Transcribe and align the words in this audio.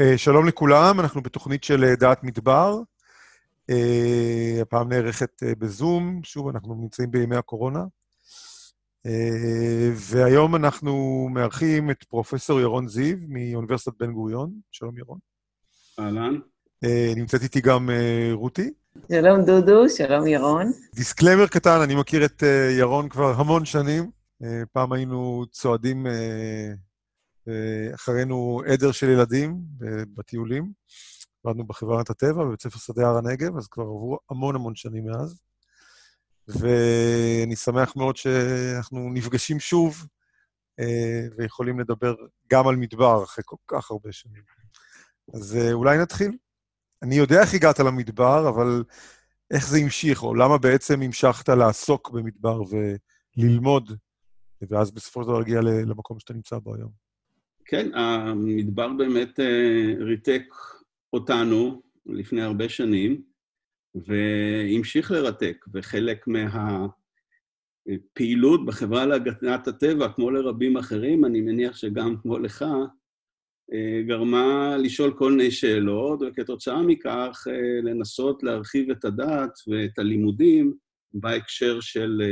Uh, 0.00 0.16
שלום 0.16 0.46
לכולם, 0.46 1.00
אנחנו 1.00 1.22
בתוכנית 1.22 1.64
של 1.64 1.84
uh, 1.84 2.00
דעת 2.00 2.24
מדבר. 2.24 2.78
Uh, 3.70 3.74
הפעם 4.62 4.88
נערכת 4.88 5.42
uh, 5.42 5.58
בזום, 5.58 6.20
שוב, 6.24 6.48
אנחנו 6.48 6.74
נמצאים 6.74 7.10
בימי 7.10 7.36
הקורונה. 7.36 7.84
Uh, 9.06 9.10
והיום 9.94 10.56
אנחנו 10.56 11.28
מארחים 11.32 11.90
את 11.90 12.04
פרופסור 12.04 12.60
ירון 12.60 12.88
זיו 12.88 13.16
מאוניברסיטת 13.28 13.96
בן 13.98 14.12
גוריון. 14.12 14.52
שלום, 14.72 14.98
ירון. 14.98 15.18
אהלן. 15.98 16.34
Uh, 16.84 17.16
נמצאת 17.16 17.42
איתי 17.42 17.60
גם 17.60 17.88
uh, 17.88 18.34
רותי. 18.34 18.70
שלום, 19.12 19.44
דודו, 19.44 19.88
שלום, 19.88 20.26
ירון. 20.26 20.72
דיסקלמר 20.94 21.46
קטן, 21.46 21.80
אני 21.80 21.94
מכיר 21.94 22.24
את 22.24 22.42
uh, 22.42 22.78
ירון 22.78 23.08
כבר 23.08 23.34
המון 23.36 23.64
שנים. 23.64 24.10
Uh, 24.42 24.46
פעם 24.72 24.92
היינו 24.92 25.44
צועדים... 25.50 26.06
אחרינו 27.94 28.62
עדר 28.66 28.92
של 28.92 29.08
ילדים 29.08 29.60
בטיולים. 30.14 30.72
עבדנו 31.44 31.66
בחברת 31.66 32.10
הטבע 32.10 32.44
בבית 32.44 32.62
ספר 32.62 32.78
שדה 32.78 33.08
הר 33.08 33.16
הנגב, 33.16 33.56
אז 33.56 33.68
כבר 33.68 33.82
עברו 33.82 34.18
המון 34.30 34.54
המון 34.54 34.74
שנים 34.74 35.06
מאז. 35.06 35.40
ואני 36.48 37.56
שמח 37.56 37.96
מאוד 37.96 38.16
שאנחנו 38.16 39.10
נפגשים 39.12 39.60
שוב 39.60 40.06
אה, 40.80 41.26
ויכולים 41.36 41.80
לדבר 41.80 42.14
גם 42.52 42.68
על 42.68 42.76
מדבר 42.76 43.24
אחרי 43.24 43.44
כל 43.46 43.56
כך 43.66 43.90
הרבה 43.90 44.12
שנים. 44.12 44.42
אז 45.34 45.56
אה, 45.56 45.72
אולי 45.72 45.98
נתחיל. 45.98 46.36
אני 47.02 47.14
יודע 47.14 47.40
איך 47.40 47.54
הגעת 47.54 47.78
למדבר, 47.78 48.48
אבל 48.48 48.84
איך 49.50 49.68
זה 49.68 49.78
המשיך, 49.78 50.22
או 50.22 50.34
למה 50.34 50.58
בעצם 50.58 51.02
המשכת 51.02 51.48
לעסוק 51.48 52.10
במדבר 52.10 52.60
וללמוד, 53.36 53.92
ואז 54.70 54.90
בסופו 54.90 55.22
של 55.22 55.28
דבר 55.28 55.38
להגיע 55.38 55.60
למקום 55.60 56.18
שאתה 56.18 56.34
נמצא 56.34 56.58
בו 56.58 56.74
היום? 56.74 57.09
כן, 57.70 57.94
המדבר 57.94 58.92
באמת 58.92 59.40
אה, 59.40 59.94
ריתק 59.98 60.42
אותנו 61.12 61.82
לפני 62.06 62.42
הרבה 62.42 62.68
שנים, 62.68 63.22
והמשיך 63.94 65.10
לרתק, 65.10 65.64
וחלק 65.74 66.24
מהפעילות 67.86 68.66
בחברה 68.66 69.06
להגנת 69.06 69.68
הטבע, 69.68 70.08
כמו 70.08 70.30
לרבים 70.30 70.76
אחרים, 70.76 71.24
אני 71.24 71.40
מניח 71.40 71.76
שגם 71.76 72.16
כמו 72.22 72.38
לך, 72.38 72.64
אה, 73.72 74.02
גרמה 74.06 74.76
לשאול 74.76 75.14
כל 75.18 75.32
מיני 75.32 75.50
שאלות, 75.50 76.22
וכתוצאה 76.22 76.82
מכך 76.82 77.46
אה, 77.50 77.80
לנסות 77.82 78.42
להרחיב 78.42 78.90
את 78.90 79.04
הדעת 79.04 79.52
ואת 79.68 79.98
הלימודים 79.98 80.74
בהקשר 81.12 81.80
של 81.80 82.22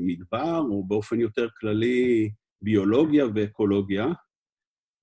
מדבר, 0.00 0.58
או 0.70 0.84
באופן 0.84 1.20
יותר 1.20 1.48
כללי 1.60 2.30
ביולוגיה 2.62 3.26
ואקולוגיה. 3.34 4.12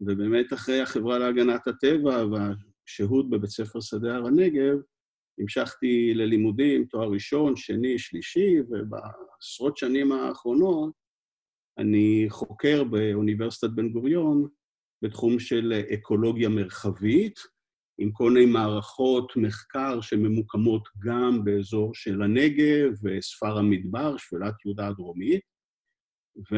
ובאמת 0.02 0.54
אחרי 0.54 0.82
החברה 0.82 1.20
להגנת 1.20 1.68
הטבע 1.68 2.26
והשהות 2.26 3.30
בבית 3.30 3.50
ספר 3.50 3.80
שדה 3.82 4.16
הר 4.16 4.28
הנגב, 4.28 4.78
המשכתי 5.40 6.14
ללימודים, 6.14 6.86
תואר 6.86 7.10
ראשון, 7.10 7.56
שני, 7.56 8.00
שלישי, 8.00 8.60
ובעשרות 8.70 9.78
שנים 9.78 10.12
האחרונות 10.12 10.94
אני 11.78 12.26
חוקר 12.30 12.84
באוניברסיטת 12.84 13.70
בן 13.70 13.90
גוריון 13.90 14.48
בתחום 15.02 15.40
של 15.40 15.82
אקולוגיה 15.94 16.50
מרחבית, 16.50 17.40
עם 17.98 18.12
כל 18.12 18.32
מיני 18.32 18.46
מערכות 18.46 19.34
מחקר 19.36 20.02
שממוקמות 20.02 20.90
גם 21.00 21.44
באזור 21.44 21.96
של 21.96 22.22
הנגב 22.22 22.92
וספר 23.04 23.58
המדבר, 23.58 24.18
שפלת 24.18 24.66
יהודה 24.66 24.88
הדרומית, 24.88 25.42
ו... 26.52 26.56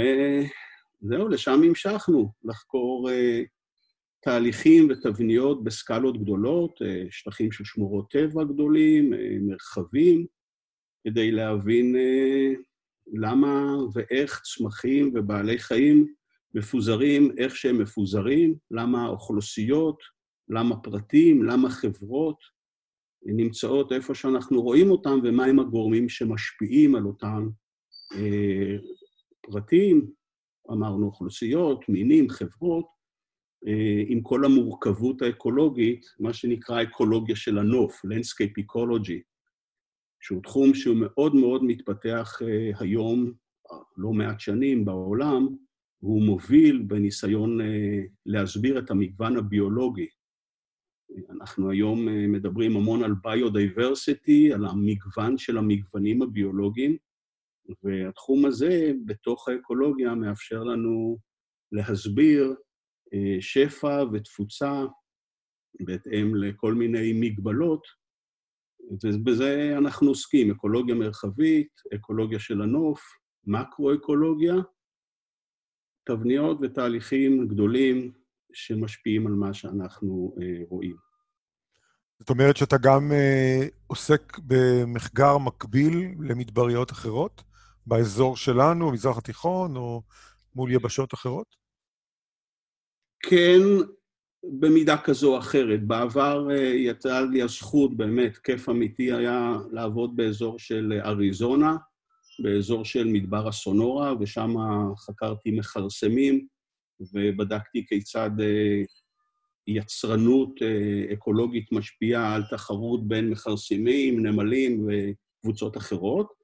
זהו, 1.02 1.28
לשם 1.28 1.62
המשכנו, 1.64 2.32
לחקור 2.44 3.10
uh, 3.10 3.14
תהליכים 4.22 4.88
ותבניות 4.90 5.64
בסקלות 5.64 6.22
גדולות, 6.22 6.82
uh, 6.82 6.86
שטחים 7.10 7.52
של 7.52 7.64
שמורות 7.64 8.12
טבע 8.12 8.44
גדולים, 8.44 9.14
uh, 9.14 9.18
מרחבים, 9.42 10.26
כדי 11.04 11.32
להבין 11.32 11.96
uh, 11.96 12.60
למה 13.14 13.78
ואיך 13.94 14.42
צמחים 14.42 15.12
ובעלי 15.16 15.60
חיים 15.60 16.14
מפוזרים 16.56 17.32
איך 17.38 17.56
שהם 17.56 17.82
מפוזרים, 17.82 18.56
למה 18.72 19.08
אוכלוסיות, 19.08 20.04
למה 20.50 20.78
פרטים, 20.78 21.44
למה 21.44 21.70
חברות 21.70 22.38
נמצאות 23.24 23.92
איפה 23.92 24.16
שאנחנו 24.16 24.62
רואים 24.62 24.92
אותם 24.92 25.20
ומהם 25.24 25.60
הגורמים 25.60 26.10
שמשפיעים 26.10 26.96
על 26.96 27.06
אותם 27.06 27.50
uh, 28.14 28.82
פרטים, 29.42 30.21
אמרנו 30.70 31.06
אוכלוסיות, 31.06 31.90
מינים, 31.90 32.30
חברות, 32.30 32.86
אה, 33.68 34.04
עם 34.08 34.22
כל 34.22 34.46
המורכבות 34.46 35.22
האקולוגית, 35.22 36.06
מה 36.20 36.34
שנקרא 36.34 36.84
אקולוגיה 36.84 37.36
של 37.36 37.58
הנוף, 37.58 38.06
Landscape 38.06 38.64
Ecology, 38.64 39.22
שהוא 40.20 40.42
תחום 40.44 40.74
שהוא 40.74 40.98
מאוד 41.00 41.36
מאוד 41.36 41.64
מתפתח 41.64 42.42
אה, 42.42 42.72
היום, 42.80 43.34
לא 43.98 44.14
מעט 44.14 44.40
שנים 44.40 44.86
בעולם, 44.86 45.48
והוא 46.02 46.22
מוביל 46.22 46.84
בניסיון 46.88 47.62
אה, 47.62 48.02
להסביר 48.26 48.80
את 48.80 48.92
המגוון 48.92 49.38
הביולוגי. 49.38 50.08
אנחנו 51.30 51.70
היום 51.70 52.08
מדברים 52.32 52.76
המון 52.76 53.04
על 53.04 53.14
ביודייברסיטי, 53.24 54.54
על 54.54 54.66
המגוון 54.66 55.38
של 55.38 55.58
המגוונים 55.58 56.22
הביולוגיים, 56.22 56.98
והתחום 57.84 58.46
הזה, 58.46 58.92
בתוך 59.06 59.50
האקולוגיה, 59.50 60.16
מאפשר 60.16 60.64
לנו 60.64 61.18
להסביר 61.72 62.56
אה, 63.14 63.42
שפע 63.42 64.04
ותפוצה 64.14 64.86
בהתאם 65.86 66.36
לכל 66.36 66.74
מיני 66.74 67.14
מגבלות, 67.14 67.82
ובזה 69.04 69.74
אנחנו 69.78 70.08
עוסקים, 70.08 70.52
אקולוגיה 70.52 70.96
מרחבית, 70.96 71.72
אקולוגיה 71.96 72.40
של 72.40 72.62
הנוף, 72.62 73.02
מקרו-אקולוגיה, 73.44 74.56
תבניות 76.04 76.58
ותהליכים 76.62 77.48
גדולים 77.48 78.12
שמשפיעים 78.54 79.28
על 79.28 79.34
מה 79.34 79.54
שאנחנו 79.54 80.36
אה, 80.42 80.64
רואים. 80.70 80.96
זאת 82.20 82.30
אומרת 82.30 82.58
שאתה 82.58 82.76
גם 82.78 83.12
אה, 83.12 83.68
עוסק 83.88 84.40
במחקר 84.48 85.38
מקביל 85.38 86.16
למדבריות 86.20 86.92
אחרות? 86.92 87.44
באזור 87.88 88.38
שלנו, 88.38 88.90
במזרח 88.90 89.18
התיכון, 89.18 89.76
או 89.76 90.02
מול 90.56 90.72
יבשות 90.72 91.14
אחרות? 91.14 91.56
כן, 93.24 93.60
במידה 94.44 94.98
כזו 94.98 95.34
או 95.34 95.40
אחרת. 95.40 95.84
בעבר 95.88 96.48
אה, 96.52 96.74
יצאה 96.76 97.22
לי 97.22 97.42
הזכות, 97.42 97.98
באמת, 97.98 98.38
כיף 98.38 98.70
אמיתי 98.70 99.14
היה 99.14 99.58
לעבוד 99.72 100.16
באזור 100.16 100.60
של 100.60 101.00
אריזונה, 101.06 101.78
באזור 102.44 102.86
של 102.86 103.08
מדבר 103.08 103.48
הסונורה, 103.48 104.14
ושם 104.20 104.56
חקרתי 104.98 105.52
מכרסמים, 105.52 106.48
ובדקתי 107.14 107.86
כיצד 107.88 108.32
אה, 108.40 108.82
יצרנות 109.68 110.62
אה, 110.62 111.14
אקולוגית 111.14 111.72
משפיעה 111.72 112.36
על 112.36 112.44
תחרות 112.50 113.08
בין 113.08 113.30
מכרסמים, 113.30 114.26
נמלים 114.26 114.88
וקבוצות 114.88 115.78
אחרות. 115.78 116.41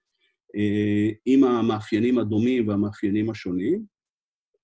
אה, 0.58 1.10
עם 1.26 1.44
המאפיינים 1.44 2.18
הדומים 2.18 2.68
והמאפיינים 2.68 3.30
השונים. 3.30 3.86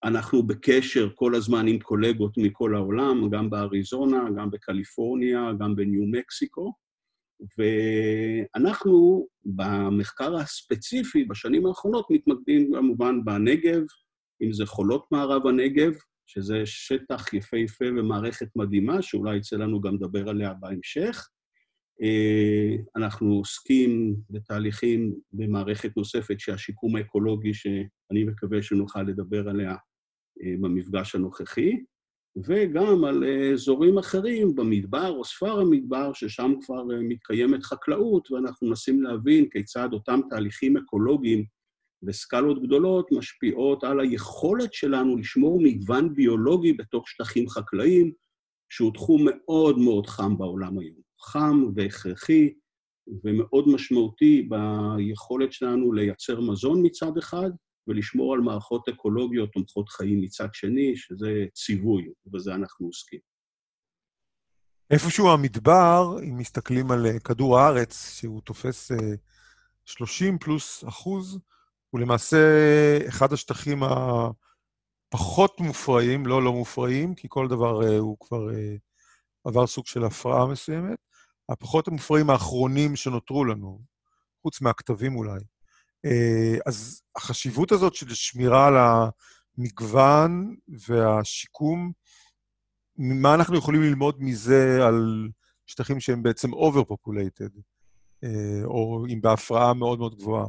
אנחנו 0.03 0.43
בקשר 0.43 1.09
כל 1.15 1.35
הזמן 1.35 1.67
עם 1.67 1.79
קולגות 1.79 2.37
מכל 2.37 2.75
העולם, 2.75 3.29
גם 3.29 3.49
באריזונה, 3.49 4.23
גם 4.37 4.51
בקליפורניה, 4.51 5.51
גם 5.59 5.75
בניו 5.75 6.05
מקסיקו, 6.05 6.73
ואנחנו 7.57 9.27
במחקר 9.45 10.35
הספציפי 10.35 11.23
בשנים 11.23 11.65
האחרונות 11.65 12.07
מתמקדים 12.09 12.73
כמובן 12.73 13.25
בנגב, 13.25 13.81
אם 14.41 14.53
זה 14.53 14.65
חולות 14.65 15.05
מערב 15.11 15.47
הנגב, 15.47 15.93
שזה 16.25 16.61
שטח 16.65 17.33
יפהפה 17.33 17.85
ומערכת 17.97 18.47
מדהימה, 18.55 19.01
שאולי 19.01 19.37
יצא 19.37 19.55
לנו 19.55 19.81
גם 19.81 19.95
לדבר 19.95 20.29
עליה 20.29 20.53
בהמשך, 20.53 21.27
אנחנו 22.95 23.33
עוסקים 23.33 24.15
בתהליכים 24.29 25.13
במערכת 25.33 25.97
נוספת 25.97 26.39
שהשיקום 26.39 26.95
האקולוגי, 26.95 27.53
שאני 27.53 28.23
מקווה 28.23 28.63
שנוכל 28.63 29.03
לדבר 29.03 29.49
עליה 29.49 29.75
אה, 30.41 30.55
במפגש 30.61 31.15
הנוכחי, 31.15 31.71
וגם 32.47 33.03
על 33.03 33.23
אזורים 33.53 33.97
אחרים 33.97 34.55
במדבר 34.55 35.09
או 35.09 35.25
ספר 35.25 35.59
המדבר, 35.59 36.13
ששם 36.13 36.53
כבר 36.61 36.91
אה, 36.91 37.01
מתקיימת 37.01 37.63
חקלאות, 37.63 38.31
ואנחנו 38.31 38.67
מנסים 38.67 39.03
להבין 39.03 39.49
כיצד 39.49 39.89
אותם 39.93 40.19
תהליכים 40.29 40.77
אקולוגיים 40.77 41.45
בסקלות 42.03 42.63
גדולות 42.63 43.11
משפיעות 43.11 43.83
על 43.83 43.99
היכולת 43.99 44.73
שלנו 44.73 45.17
לשמור 45.17 45.61
מגוון 45.63 46.13
ביולוגי 46.13 46.73
בתוך 46.73 47.09
שטחים 47.09 47.49
חקלאיים, 47.49 48.13
שהוא 48.69 48.93
תחום 48.93 49.25
מאוד 49.25 49.77
מאוד 49.77 50.07
חם 50.07 50.37
בעולם 50.37 50.79
היום. 50.79 51.02
חם 51.23 51.63
והכרחי 51.75 52.53
ומאוד 53.23 53.65
משמעותי 53.67 54.49
ביכולת 54.49 55.53
שלנו 55.53 55.93
לייצר 55.93 56.41
מזון 56.41 56.85
מצד 56.85 57.17
אחד, 57.17 57.49
ולשמור 57.87 58.33
על 58.33 58.39
מערכות 58.39 58.89
אקולוגיות 58.89 59.51
תומכות 59.51 59.89
חיים 59.89 60.21
מצד 60.21 60.47
שני, 60.53 60.95
שזה 60.95 61.45
ציווי, 61.53 62.09
ובזה 62.25 62.55
אנחנו 62.55 62.87
עוסקים. 62.87 63.19
איפשהו 64.91 65.29
המדבר, 65.33 66.17
אם 66.23 66.37
מסתכלים 66.37 66.91
על 66.91 67.05
אה, 67.05 67.19
כדור 67.19 67.59
הארץ, 67.59 68.19
שהוא 68.19 68.41
תופס 68.41 68.91
30 69.85 70.37
פלוס 70.37 70.83
אחוז, 70.87 71.39
הוא 71.89 72.01
למעשה 72.01 72.37
אחד 73.07 73.33
השטחים 73.33 73.83
הפחות 73.83 75.59
מופרעים, 75.59 76.25
לא 76.25 76.43
לא 76.43 76.53
מופרעים, 76.53 77.15
כי 77.15 77.27
כל 77.29 77.47
דבר 77.47 77.97
הוא 77.97 78.17
כבר 78.19 78.47
עבר 79.43 79.67
סוג 79.67 79.85
של 79.85 80.03
הפרעה 80.03 80.47
מסוימת, 80.47 80.99
הפחות 81.49 81.87
המופרעים 81.87 82.29
האחרונים 82.29 82.95
שנותרו 82.95 83.45
לנו, 83.45 83.81
חוץ 84.41 84.61
מהכתבים 84.61 85.15
אולי. 85.15 85.39
אה, 86.05 86.57
אז 86.65 87.01
החשיבות 87.15 87.71
הזאת 87.71 87.95
של 87.95 88.13
שמירה 88.13 88.67
על 88.67 88.73
המגוון 88.77 90.55
והשיקום, 90.87 91.91
מה 92.97 93.35
אנחנו 93.35 93.57
יכולים 93.57 93.81
ללמוד 93.81 94.15
מזה 94.19 94.79
על 94.87 95.29
שטחים 95.67 95.99
שהם 95.99 96.23
בעצם 96.23 96.53
over-populated, 96.53 97.59
אה, 98.23 98.65
או 98.65 99.05
אם 99.09 99.21
בהפרעה 99.21 99.73
מאוד 99.73 99.99
מאוד 99.99 100.15
גבוהה? 100.15 100.45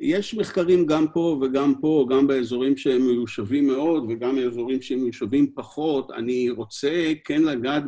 יש 0.00 0.34
מחקרים 0.34 0.86
גם 0.86 1.06
פה 1.12 1.40
וגם 1.42 1.74
פה, 1.80 2.06
גם 2.10 2.26
באזורים 2.26 2.76
שהם 2.76 3.02
מיושבים 3.06 3.66
מאוד 3.66 4.04
וגם 4.08 4.36
באזורים 4.36 4.82
שהם 4.82 5.00
מיושבים 5.00 5.52
פחות. 5.54 6.10
אני 6.10 6.50
רוצה 6.50 7.12
כן 7.24 7.42
לגעת 7.42 7.84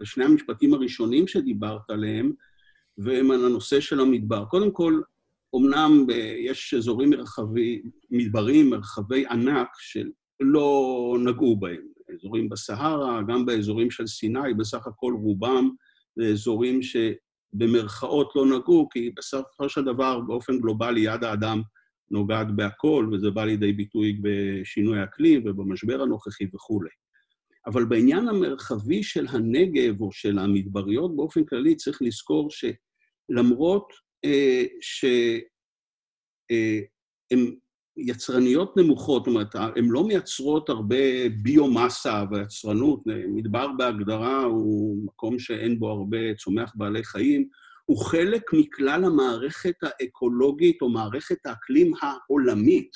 בשני 0.00 0.24
המשפטים 0.24 0.74
הראשונים 0.74 1.26
שדיברת 1.26 1.90
עליהם, 1.90 2.32
והם 2.98 3.30
על 3.30 3.44
הנושא 3.44 3.80
של 3.80 4.00
המדבר. 4.00 4.44
קודם 4.44 4.70
כל, 4.70 5.00
אמנם 5.56 6.06
יש 6.46 6.74
אזורים 6.74 7.10
מרחבי, 7.10 7.82
מדברים, 8.10 8.70
מרחבי 8.70 9.26
ענק, 9.26 9.68
שלא 9.78 11.16
נגעו 11.24 11.56
בהם. 11.56 11.82
אזורים 12.14 12.48
בסהרה, 12.48 13.22
גם 13.28 13.46
באזורים 13.46 13.90
של 13.90 14.06
סיני, 14.06 14.54
בסך 14.54 14.86
הכל 14.86 15.14
רובם 15.22 15.70
זה 16.16 16.26
אזורים 16.26 16.82
שבמרכאות 17.54 18.32
לא 18.36 18.46
נגעו, 18.46 18.88
כי 18.88 19.10
בסופו 19.16 19.68
של 19.68 19.84
דבר, 19.84 20.20
באופן 20.20 20.58
גלובלי, 20.58 21.00
יד 21.00 21.24
האדם 21.24 21.62
נוגעת 22.10 22.56
בהכל, 22.56 23.10
וזה 23.12 23.30
בא 23.30 23.44
לידי 23.44 23.72
ביטוי 23.72 24.20
בשינוי 24.22 24.98
האקלים 24.98 25.42
ובמשבר 25.44 26.02
הנוכחי 26.02 26.44
וכולי. 26.54 26.90
אבל 27.66 27.84
בעניין 27.84 28.28
המרחבי 28.28 29.02
של 29.02 29.26
הנגב 29.28 30.00
או 30.00 30.12
של 30.12 30.38
המדבריות 30.38 31.16
באופן 31.16 31.44
כללי, 31.44 31.76
צריך 31.76 32.02
לזכור 32.02 32.50
ש... 32.50 32.64
למרות 33.28 33.92
אה, 34.24 34.64
שהן 34.80 35.40
אה, 36.50 37.50
יצרניות 38.06 38.76
נמוכות, 38.76 39.24
זאת 39.24 39.34
אומרת, 39.34 39.54
הן 39.54 39.84
לא 39.84 40.06
מייצרות 40.06 40.68
הרבה 40.68 41.28
ביומאסה 41.42 42.24
ויצרנות, 42.30 43.02
מדבר 43.34 43.66
בהגדרה 43.78 44.42
הוא 44.42 45.04
מקום 45.04 45.38
שאין 45.38 45.78
בו 45.78 45.88
הרבה 45.88 46.34
צומח 46.34 46.72
בעלי 46.74 47.04
חיים, 47.04 47.48
הוא 47.84 47.98
חלק 47.98 48.42
מכלל 48.52 49.04
המערכת 49.04 49.74
האקולוגית 49.82 50.82
או 50.82 50.88
מערכת 50.88 51.46
האקלים 51.46 51.92
העולמית. 52.02 52.90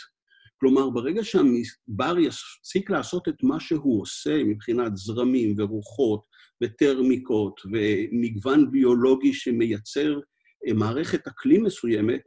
כלומר, 0.60 0.90
ברגע 0.90 1.24
שהמדבר 1.24 2.18
יפסיק 2.18 2.90
לעשות 2.90 3.28
את 3.28 3.42
מה 3.42 3.60
שהוא 3.60 4.02
עושה 4.02 4.44
מבחינת 4.44 4.96
זרמים 4.96 5.54
ורוחות 5.58 6.20
וטרמיקות 6.62 7.60
ומגוון 7.64 8.70
ביולוגי 8.70 9.32
שמייצר 9.32 10.18
אה, 10.66 10.72
מערכת 10.72 11.26
אקלים 11.26 11.64
מסוימת, 11.64 12.20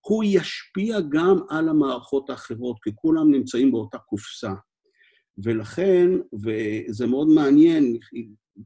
הוא 0.00 0.24
ישפיע 0.24 1.00
גם 1.08 1.38
על 1.48 1.68
המערכות 1.68 2.30
האחרות, 2.30 2.76
כי 2.82 2.90
כולם 2.94 3.30
נמצאים 3.30 3.72
באותה 3.72 3.98
קופסה. 3.98 4.52
ולכן, 5.44 6.10
וזה 6.44 7.06
מאוד 7.06 7.28
מעניין, 7.28 7.96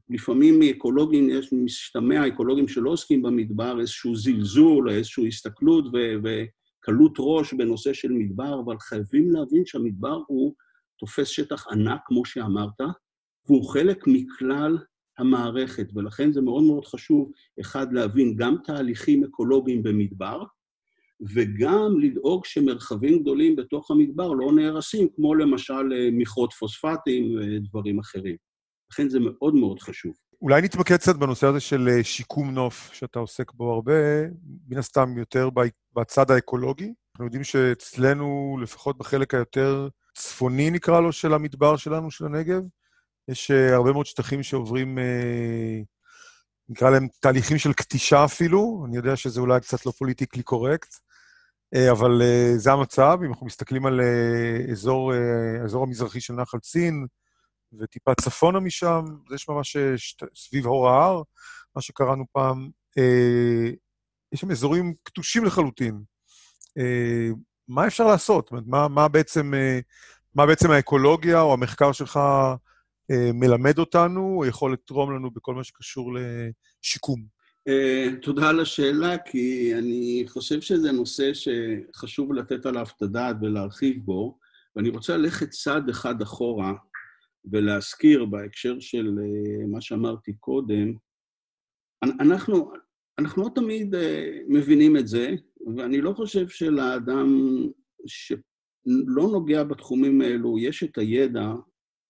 לפעמים 0.09 0.59
מאקולוגים, 0.59 1.29
יש 1.29 1.53
משתמע, 1.53 2.27
אקולוגים 2.27 2.67
שלא 2.67 2.89
עוסקים 2.89 3.21
במדבר, 3.21 3.79
איזשהו 3.79 4.15
זלזול, 4.15 4.89
איזושהי 4.89 5.27
הסתכלות 5.27 5.85
וקלות 6.23 7.13
ראש 7.19 7.53
בנושא 7.53 7.93
של 7.93 8.11
מדבר, 8.11 8.61
אבל 8.65 8.79
חייבים 8.79 9.31
להבין 9.31 9.65
שהמדבר 9.65 10.19
הוא 10.27 10.53
תופס 10.99 11.27
שטח 11.27 11.67
ענק, 11.71 12.01
כמו 12.05 12.25
שאמרת, 12.25 12.81
והוא 13.47 13.69
חלק 13.69 14.03
מכלל 14.07 14.77
המערכת, 15.17 15.87
ולכן 15.95 16.31
זה 16.31 16.41
מאוד 16.41 16.63
מאוד 16.63 16.85
חשוב, 16.85 17.31
אחד, 17.61 17.93
להבין 17.93 18.35
גם 18.35 18.55
תהליכים 18.63 19.23
אקולוגיים 19.23 19.83
במדבר, 19.83 20.43
וגם 21.21 21.99
לדאוג 21.99 22.45
שמרחבים 22.45 23.19
גדולים 23.21 23.55
בתוך 23.55 23.91
המדבר 23.91 24.33
לא 24.33 24.51
נהרסים, 24.55 25.07
כמו 25.15 25.35
למשל 25.35 25.73
אה, 25.73 26.09
מכרות 26.11 26.53
פוספטים 26.53 27.35
ודברים 27.39 27.99
אחרים. 27.99 28.35
לכן 28.91 29.09
זה 29.09 29.19
מאוד 29.19 29.55
מאוד 29.55 29.79
חשוב. 29.79 30.13
אולי 30.41 30.61
נתמקד 30.61 30.95
קצת 30.95 31.15
בנושא 31.15 31.47
הזה 31.47 31.59
של 31.59 31.89
אה, 31.89 32.03
שיקום 32.03 32.51
נוף, 32.51 32.89
שאתה 32.93 33.19
עוסק 33.19 33.51
בו 33.51 33.73
הרבה, 33.73 33.93
מן 34.67 34.77
הסתם 34.77 35.17
יותר 35.17 35.49
בצד 35.95 36.31
האקולוגי. 36.31 36.93
אנחנו 37.13 37.25
יודעים 37.25 37.43
שאצלנו, 37.43 38.57
לפחות 38.61 38.97
בחלק 38.97 39.33
היותר 39.33 39.87
צפוני, 40.15 40.71
נקרא 40.71 40.99
לו, 40.99 41.11
של 41.11 41.33
המדבר 41.33 41.77
שלנו, 41.77 42.11
של 42.11 42.25
הנגב, 42.25 42.61
יש 43.27 43.51
הרבה 43.51 43.93
מאוד 43.93 44.05
שטחים 44.05 44.43
שעוברים, 44.43 44.97
נקרא 46.69 46.89
להם 46.89 47.07
תהליכים 47.19 47.57
של 47.57 47.73
כתישה 47.73 48.25
אפילו, 48.25 48.85
אני 48.87 48.95
יודע 48.95 49.15
שזה 49.15 49.41
אולי 49.41 49.59
קצת 49.59 49.85
לא 49.85 49.91
פוליטיקלי 49.91 50.43
קורקט, 50.43 50.95
אבל 51.91 52.21
uh, 52.21 52.57
זה 52.57 52.71
המצב. 52.71 53.19
אם 53.25 53.29
אנחנו 53.29 53.45
מסתכלים 53.45 53.85
על 53.85 53.99
uh, 53.99 54.71
אזור, 54.71 55.13
האזור 55.61 55.83
המזרחי 55.83 56.21
של 56.21 56.33
נחל 56.33 56.59
צין, 56.59 57.05
וטיפה 57.79 58.13
צפונה 58.21 58.59
משם, 58.59 59.05
יש 59.35 59.49
ממש 59.49 59.77
שת, 59.97 60.23
סביב 60.35 60.65
הור 60.65 60.89
ההר, 60.89 61.21
מה 61.75 61.81
שקראנו 61.81 62.25
פעם, 62.31 62.69
uh, 62.99 63.75
יש 64.31 64.39
שם 64.39 64.51
אזורים 64.51 64.93
כתושים 65.05 65.45
לחלוטין. 65.45 66.01
Uh, 66.79 67.35
מה 67.67 67.87
אפשר 67.87 68.07
לעשות? 68.07 68.51
מה, 68.51 68.87
מה, 68.87 69.07
בעצם, 69.07 69.53
uh, 69.53 69.81
מה 70.35 70.45
בעצם 70.45 70.71
האקולוגיה 70.71 71.41
או 71.41 71.53
המחקר 71.53 71.91
שלך 71.91 72.19
אה, 73.11 73.31
מלמד 73.33 73.79
אותנו, 73.79 74.35
או 74.37 74.45
יכול 74.45 74.73
לתרום 74.73 75.15
לנו 75.15 75.31
בכל 75.31 75.55
מה 75.55 75.63
שקשור 75.63 76.11
לשיקום? 76.15 77.34
אה, 77.67 78.07
תודה 78.21 78.49
על 78.49 78.59
השאלה, 78.59 79.17
כי 79.17 79.75
אני 79.75 80.23
חושב 80.27 80.61
שזה 80.61 80.91
נושא 80.91 81.31
שחשוב 81.33 82.33
לתת 82.33 82.65
עליו 82.65 82.85
את 82.97 83.01
הדעת 83.01 83.35
ולהרחיב 83.41 84.05
בו, 84.05 84.39
ואני 84.75 84.89
רוצה 84.89 85.17
ללכת 85.17 85.49
צעד 85.49 85.89
אחד 85.89 86.21
אחורה 86.21 86.73
ולהזכיר 87.45 88.25
בהקשר 88.25 88.79
של 88.79 89.19
אה, 89.19 89.67
מה 89.67 89.81
שאמרתי 89.81 90.33
קודם, 90.33 90.93
אנחנו, 92.19 92.71
אנחנו 93.19 93.43
לא 93.43 93.49
תמיד 93.55 93.95
מבינים 94.47 94.97
את 94.97 95.07
זה, 95.07 95.29
ואני 95.77 96.01
לא 96.01 96.13
חושב 96.13 96.49
שלאדם 96.49 97.59
שלא 98.07 99.23
נוגע 99.31 99.63
בתחומים 99.63 100.21
האלו, 100.21 100.59
יש 100.59 100.83
את 100.83 100.97
הידע 100.97 101.53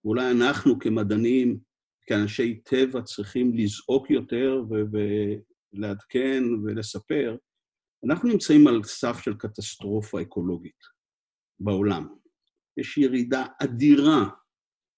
ואולי 0.04 0.30
אנחנו 0.30 0.78
כמדענים, 0.78 1.58
כאנשי 2.06 2.60
טבע, 2.64 3.02
צריכים 3.02 3.54
לזעוק 3.54 4.10
יותר 4.10 4.62
ולעדכן 4.92 6.42
ולספר, 6.64 7.36
אנחנו 8.06 8.28
נמצאים 8.28 8.66
על 8.66 8.82
סף 8.82 9.20
של 9.20 9.34
קטסטרופה 9.34 10.22
אקולוגית 10.22 10.80
בעולם. 11.60 12.08
יש 12.76 12.98
ירידה 12.98 13.46
אדירה 13.62 14.28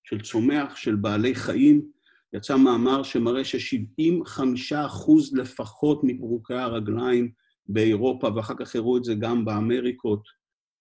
של 0.05 0.21
צומח, 0.21 0.77
של 0.77 0.97
בעלי 0.97 1.35
חיים. 1.35 1.91
יצא 2.33 2.57
מאמר 2.57 3.03
שמראה 3.03 3.45
ש-75% 3.45 5.13
לפחות 5.33 6.01
מפרוקי 6.05 6.55
הרגליים 6.55 7.33
באירופה, 7.67 8.29
ואחר 8.37 8.55
כך 8.59 8.77
הראו 8.77 8.97
את 8.97 9.05
זה 9.05 9.15
גם 9.15 9.45
באמריקות, 9.45 10.23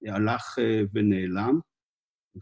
הלך 0.07 0.59
אה, 0.59 0.81
ונעלם. 0.93 1.59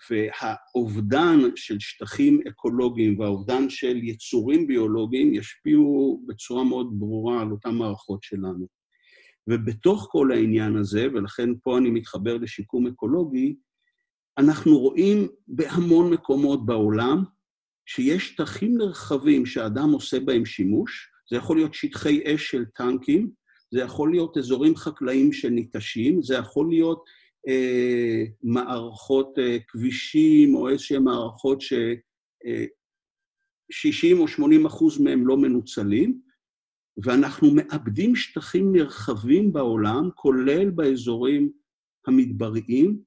והאובדן 0.09 1.39
של 1.55 1.79
שטחים 1.79 2.41
אקולוגיים 2.47 3.19
והאובדן 3.19 3.69
של 3.69 3.97
יצורים 4.03 4.67
ביולוגיים 4.67 5.33
ישפיעו 5.33 6.23
בצורה 6.27 6.63
מאוד 6.63 6.99
ברורה 6.99 7.41
על 7.41 7.51
אותן 7.51 7.75
מערכות 7.75 8.23
שלנו. 8.23 8.67
ובתוך 9.47 10.07
כל 10.11 10.31
העניין 10.31 10.77
הזה, 10.77 11.07
ולכן 11.13 11.49
פה 11.63 11.77
אני 11.77 11.89
מתחבר 11.89 12.37
לשיקום 12.37 12.87
אקולוגי, 12.87 13.55
אנחנו 14.37 14.79
רואים 14.79 15.27
בהמון 15.47 16.13
מקומות 16.13 16.65
בעולם 16.65 17.23
שיש 17.85 18.27
שטחים 18.27 18.77
נרחבים 18.77 19.45
שאדם 19.45 19.91
עושה 19.91 20.19
בהם 20.19 20.45
שימוש, 20.45 21.11
זה 21.29 21.37
יכול 21.37 21.57
להיות 21.57 21.73
שטחי 21.73 22.21
אש 22.25 22.51
של 22.51 22.65
טנקים, 22.65 23.31
זה 23.71 23.79
יכול 23.79 24.11
להיות 24.11 24.37
אזורים 24.37 24.75
חקלאיים 24.75 25.33
שניטשים, 25.33 26.21
זה 26.23 26.35
יכול 26.35 26.69
להיות 26.69 27.03
אה, 27.47 28.23
מערכות 28.43 29.39
אה, 29.39 29.57
כבישים 29.67 30.55
או 30.55 30.69
איזשהן 30.69 31.03
מערכות 31.03 31.61
ש-60 31.61 31.77
אה, 34.13 34.19
או 34.19 34.27
80 34.27 34.65
אחוז 34.65 34.99
מהם 34.99 35.27
לא 35.27 35.37
מנוצלים, 35.37 36.21
ואנחנו 37.03 37.51
מאבדים 37.55 38.15
שטחים 38.15 38.75
נרחבים 38.75 39.53
בעולם, 39.53 40.09
כולל 40.15 40.69
באזורים 40.69 41.51
המדבריים, 42.07 42.99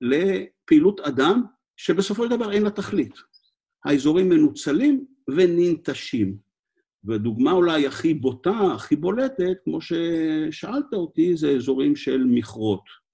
לפעילות 0.00 1.00
אדם, 1.00 1.42
שבסופו 1.76 2.24
של 2.24 2.30
דבר 2.36 2.52
אין 2.52 2.62
לה 2.62 2.70
תכלית. 2.70 3.14
האזורים 3.84 4.28
מנוצלים 4.28 5.06
וננטשים. 5.36 6.36
ודוגמה 7.04 7.52
אולי 7.52 7.86
הכי 7.86 8.14
בוטה, 8.14 8.60
הכי 8.74 8.96
בולטת, 8.96 9.56
כמו 9.64 9.78
ששאלת 9.80 10.92
אותי, 10.92 11.36
זה 11.36 11.50
אזורים 11.50 11.96
של 11.96 12.24
מכרות. 12.24 13.07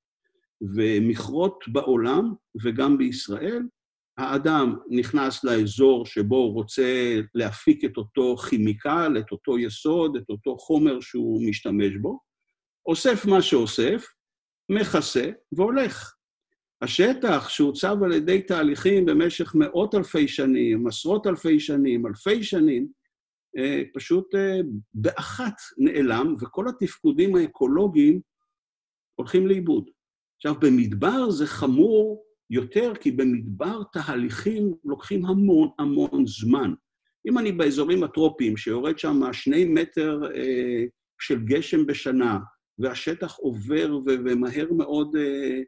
ומכרות 0.77 1.65
בעולם 1.69 2.33
וגם 2.63 2.99
בישראל, 2.99 3.63
האדם 4.19 4.77
נכנס 4.91 5.45
לאזור 5.45 6.07
שבו 6.07 6.37
הוא 6.37 6.53
רוצה 6.53 7.21
להפיק 7.35 7.85
את 7.85 7.97
אותו 7.97 8.37
כימיקל, 8.37 9.17
את 9.19 9.33
אותו 9.33 9.59
יסוד, 9.59 10.17
את 10.17 10.31
אותו 10.31 10.57
חומר 10.59 11.01
שהוא 11.01 11.49
משתמש 11.49 11.97
בו, 12.01 12.19
אוסף 12.87 13.27
מה 13.27 13.43
שאוסף, 13.43 14.07
מכסה 14.69 15.31
והולך. 15.53 16.15
השטח 16.83 17.49
שהוצב 17.49 17.97
על 18.05 18.13
ידי 18.13 18.43
תהליכים 18.43 19.07
במשך 19.07 19.55
מאות 19.55 19.95
אלפי 19.95 20.29
שנים, 20.29 20.87
עשרות 20.87 21.27
אלפי 21.27 21.61
שנים, 21.61 22.07
אלפי 22.07 22.43
שנים, 22.43 22.89
אה, 23.59 23.83
פשוט 23.95 24.35
אה, 24.35 24.61
באחת 24.95 25.55
נעלם, 25.79 26.35
וכל 26.41 26.65
התפקודים 26.69 27.37
האקולוגיים 27.37 28.21
הולכים 29.15 29.47
לאיבוד. 29.47 29.91
עכשיו, 30.47 30.61
במדבר 30.61 31.31
זה 31.31 31.47
חמור 31.47 32.25
יותר, 32.51 32.93
כי 33.01 33.11
במדבר 33.13 33.83
תהליכים 33.93 34.75
לוקחים 34.85 35.27
המון 35.27 35.69
המון 35.79 36.27
זמן. 36.27 36.75
אם 37.29 37.39
אני 37.39 37.53
באזורים 37.53 38.05
הטרופיים, 38.05 38.57
שיורד 38.57 38.99
שם 38.99 39.21
שני 39.33 39.65
מטר 39.65 40.21
אה, 40.35 40.85
של 41.21 41.45
גשם 41.45 41.87
בשנה, 41.87 42.39
והשטח 42.79 43.37
עובר 43.37 43.99
ומהר 44.07 44.73
מאוד 44.73 45.17
אה, 45.17 45.61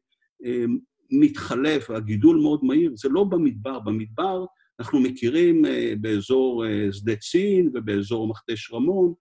אה, 0.44 0.64
מתחלף, 1.10 1.90
והגידול 1.90 2.36
מאוד 2.36 2.64
מהיר, 2.64 2.92
זה 2.96 3.08
לא 3.08 3.24
במדבר. 3.24 3.78
במדבר 3.78 4.44
אנחנו 4.80 5.00
מכירים 5.00 5.66
אה, 5.66 5.92
באזור 6.00 6.66
אה, 6.66 6.92
שדה 6.92 7.16
צין 7.16 7.70
ובאזור 7.74 8.28
מכתש 8.28 8.72
רמון, 8.72 9.14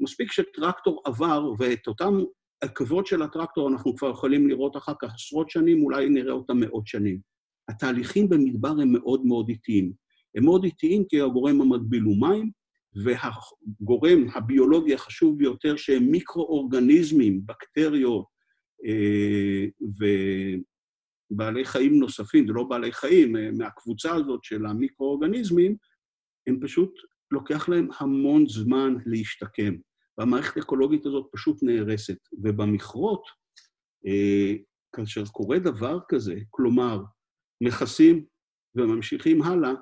מספיק 0.00 0.32
שטרקטור 0.32 1.02
עבר, 1.04 1.52
ואת 1.58 1.86
אותם 1.86 2.20
עקבות 2.64 3.06
של 3.06 3.22
הטרקטור 3.22 3.68
אנחנו 3.68 3.96
כבר 3.96 4.10
יכולים 4.10 4.48
לראות 4.48 4.76
אחר 4.76 4.92
כך 5.02 5.14
עשרות 5.14 5.50
שנים, 5.50 5.82
אולי 5.82 6.08
נראה 6.08 6.32
אותם 6.32 6.60
מאות 6.60 6.86
שנים. 6.86 7.20
התהליכים 7.68 8.28
במדבר 8.28 8.68
הם 8.68 8.92
מאוד 8.92 9.26
מאוד 9.26 9.48
איטיים. 9.48 9.92
הם 10.34 10.44
מאוד 10.44 10.64
איטיים 10.64 11.04
כי 11.08 11.20
הגורם 11.20 11.60
המקביל 11.60 12.02
הוא 12.02 12.20
מים, 12.20 12.50
והגורם 13.04 14.26
הביולוגי 14.34 14.94
החשוב 14.94 15.38
ביותר 15.38 15.76
שהם 15.76 16.04
מיקרואורגניזמים, 16.04 17.40
בקטריות 17.46 18.26
אה, 18.86 19.66
ובעלי 21.30 21.64
חיים 21.64 21.98
נוספים, 21.98 22.46
זה 22.46 22.52
לא 22.52 22.62
בעלי 22.62 22.92
חיים, 22.92 23.36
אה, 23.36 23.50
מהקבוצה 23.50 24.14
הזאת 24.14 24.44
של 24.44 24.66
המיקרואורגניזמים, 24.66 25.76
הם 26.46 26.60
פשוט, 26.60 26.94
לוקח 27.30 27.68
להם 27.68 27.88
המון 27.98 28.46
זמן 28.46 28.96
להשתקם. 29.06 29.74
והמערכת 30.18 30.56
האקולוגית 30.56 31.06
הזאת 31.06 31.26
פשוט 31.32 31.62
נהרסת. 31.62 32.18
ובמכרות, 32.42 33.22
אה, 34.06 34.54
כאשר 34.96 35.24
קורה 35.26 35.58
דבר 35.58 35.98
כזה, 36.08 36.34
כלומר, 36.50 37.02
נכסים 37.60 38.24
וממשיכים 38.74 39.42
הלאה, 39.42 39.72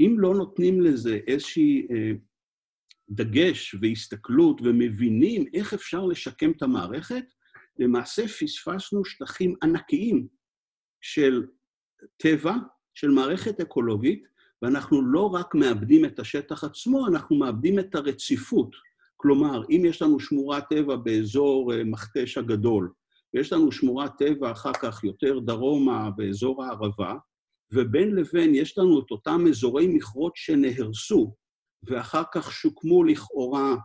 אם 0.00 0.16
לא 0.18 0.34
נותנים 0.34 0.80
לזה 0.80 1.20
איזושהי 1.26 1.86
אה, 1.90 2.12
דגש 3.10 3.74
והסתכלות 3.80 4.60
ומבינים 4.60 5.44
איך 5.54 5.74
אפשר 5.74 6.04
לשקם 6.04 6.50
את 6.50 6.62
המערכת, 6.62 7.24
למעשה 7.78 8.28
פספסנו 8.28 9.04
שטחים 9.04 9.54
ענקיים 9.62 10.28
של 11.00 11.46
טבע, 12.16 12.54
של 12.94 13.10
מערכת 13.10 13.60
אקולוגית, 13.60 14.26
ואנחנו 14.62 15.06
לא 15.12 15.34
רק 15.34 15.54
מאבדים 15.54 16.04
את 16.04 16.18
השטח 16.18 16.64
עצמו, 16.64 17.06
אנחנו 17.08 17.36
מאבדים 17.36 17.78
את 17.78 17.94
הרציפות. 17.94 18.76
כלומר, 19.24 19.62
אם 19.70 19.82
יש 19.84 20.02
לנו 20.02 20.20
שמורת 20.20 20.64
טבע 20.68 20.96
באזור 20.96 21.74
אה, 21.74 21.84
מכתש 21.84 22.38
הגדול, 22.38 22.92
ויש 23.34 23.52
לנו 23.52 23.72
שמורת 23.72 24.10
טבע 24.18 24.52
אחר 24.52 24.72
כך 24.72 25.04
יותר 25.04 25.38
דרומה 25.38 26.10
באזור 26.10 26.64
הערבה, 26.64 27.14
ובין 27.72 28.14
לבין 28.14 28.54
יש 28.54 28.78
לנו 28.78 29.00
את 29.00 29.10
אותם 29.10 29.44
אזורי 29.48 29.86
מכרות 29.86 30.32
שנהרסו, 30.36 31.34
ואחר 31.82 32.22
כך 32.34 32.52
שוקמו 32.52 33.04
לכאורה 33.04 33.76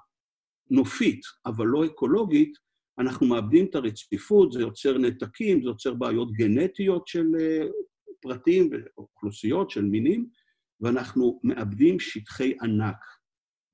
נופית, 0.70 1.22
אבל 1.46 1.66
לא 1.66 1.86
אקולוגית, 1.86 2.54
אנחנו 3.00 3.28
מאבדים 3.28 3.66
את 3.66 3.76
הרציפות, 3.76 4.52
זה 4.52 4.62
יוצר 4.62 4.98
נתקים, 4.98 5.62
זה 5.62 5.70
יוצר 5.70 5.94
בעיות 5.94 6.32
גנטיות 6.32 7.08
של 7.08 7.26
אה, 7.40 7.66
פרטים 8.22 8.70
ואוכלוסיות 8.72 9.70
של 9.70 9.86
מינים, 9.86 10.30
ואנחנו 10.82 11.40
מאבדים 11.44 12.00
שטחי 12.00 12.54
ענק. 12.62 13.19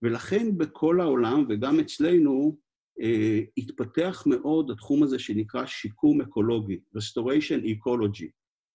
ולכן 0.01 0.57
בכל 0.57 1.01
העולם, 1.01 1.45
וגם 1.49 1.79
אצלנו, 1.79 2.57
אה, 3.01 3.39
התפתח 3.57 4.23
מאוד 4.25 4.71
התחום 4.71 5.03
הזה 5.03 5.19
שנקרא 5.19 5.65
שיקום 5.65 6.21
אקולוגי, 6.21 6.79
Restoration 6.97 7.65
Ecology. 7.65 8.29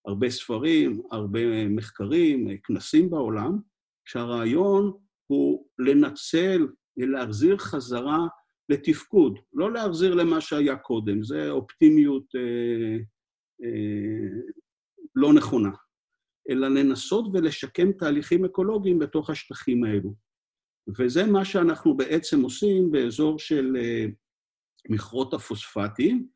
הרבה 0.06 0.30
ספרים, 0.30 1.02
הרבה 1.10 1.68
מחקרים, 1.68 2.58
כנסים 2.64 3.10
בעולם, 3.10 3.58
שהרעיון 4.04 4.92
הוא 5.26 5.66
לנצל, 5.78 6.66
להחזיר 6.96 7.58
חזרה 7.58 8.26
לתפקוד, 8.68 9.38
לא 9.52 9.72
להחזיר 9.72 10.14
למה 10.14 10.40
שהיה 10.40 10.76
קודם, 10.76 11.22
זה 11.22 11.50
אופטימיות 11.50 12.24
אה, 12.36 12.96
אה, 13.64 14.40
לא 15.14 15.32
נכונה, 15.32 15.70
אלא 16.50 16.68
לנסות 16.68 17.24
ולשקם 17.32 17.92
תהליכים 17.92 18.44
אקולוגיים 18.44 18.98
בתוך 18.98 19.30
השטחים 19.30 19.84
האלו. 19.84 20.14
וזה 20.99 21.26
מה 21.26 21.44
שאנחנו 21.44 21.96
בעצם 21.96 22.42
עושים 22.42 22.90
באזור 22.90 23.38
של 23.38 23.76
אה, 23.80 24.06
מכרות 24.88 25.34
הפוספטים, 25.34 26.26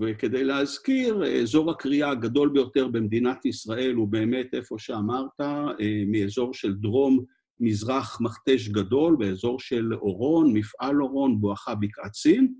וכדי 0.00 0.44
להזכיר, 0.44 1.42
אזור 1.42 1.70
הקריאה 1.70 2.10
הגדול 2.10 2.48
ביותר 2.48 2.88
במדינת 2.88 3.46
ישראל 3.46 3.94
הוא 3.94 4.08
באמת 4.08 4.54
איפה 4.54 4.76
שאמרת, 4.78 5.40
אה, 5.40 6.04
מאזור 6.06 6.54
של 6.54 6.74
דרום 6.74 7.24
מזרח 7.60 8.20
מכתש 8.20 8.68
גדול, 8.68 9.16
באזור 9.18 9.60
של 9.60 9.94
אורון, 9.94 10.52
מפעל 10.52 11.02
אורון, 11.02 11.40
בואכה 11.40 11.74
בקעת 11.74 12.14
סין, 12.14 12.54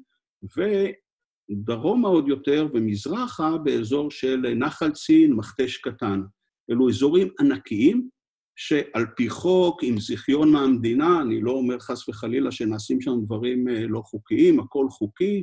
ודרומה 1.52 2.08
עוד 2.08 2.28
יותר 2.28 2.68
ומזרחה 2.74 3.58
באזור 3.58 4.10
של 4.10 4.54
נחל 4.56 4.90
צין, 4.90 5.32
מכתש 5.32 5.76
קטן. 5.76 6.22
אלו 6.70 6.88
אזורים 6.88 7.28
ענקיים, 7.40 8.08
שעל 8.56 9.06
פי 9.16 9.30
חוק, 9.30 9.82
עם 9.82 10.00
זיכיון 10.00 10.52
מהמדינה, 10.52 11.22
אני 11.22 11.40
לא 11.40 11.50
אומר 11.50 11.78
חס 11.78 12.08
וחלילה 12.08 12.52
שנעשים 12.52 13.00
שם 13.00 13.20
דברים 13.24 13.68
אה, 13.68 13.86
לא 13.86 14.00
חוקיים, 14.00 14.60
הכל 14.60 14.86
חוקי 14.90 15.42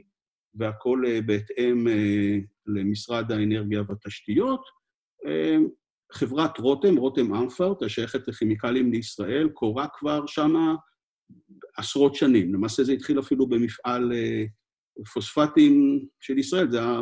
והכל 0.56 1.04
אה, 1.08 1.22
בהתאם 1.22 1.88
אה, 1.88 2.38
למשרד 2.68 3.32
האנרגיה 3.32 3.82
והתשתיות. 3.88 4.82
חברת 6.14 6.58
רותם, 6.58 6.98
רותם 6.98 7.34
אמפרט, 7.34 7.84
השייכת 7.84 8.28
לכימיקלים 8.28 8.92
לישראל, 8.92 9.50
קורה 9.50 9.88
כבר 10.00 10.26
שמה 10.26 10.76
עשרות 11.78 12.16
שנים. 12.16 12.54
למעשה 12.54 12.84
זה 12.84 12.92
התחיל 12.92 13.20
אפילו 13.20 13.48
במפעל 13.48 14.12
פוספטים 15.14 16.06
של 16.20 16.38
ישראל, 16.38 16.72
זה 16.72 16.80
היה 16.80 17.02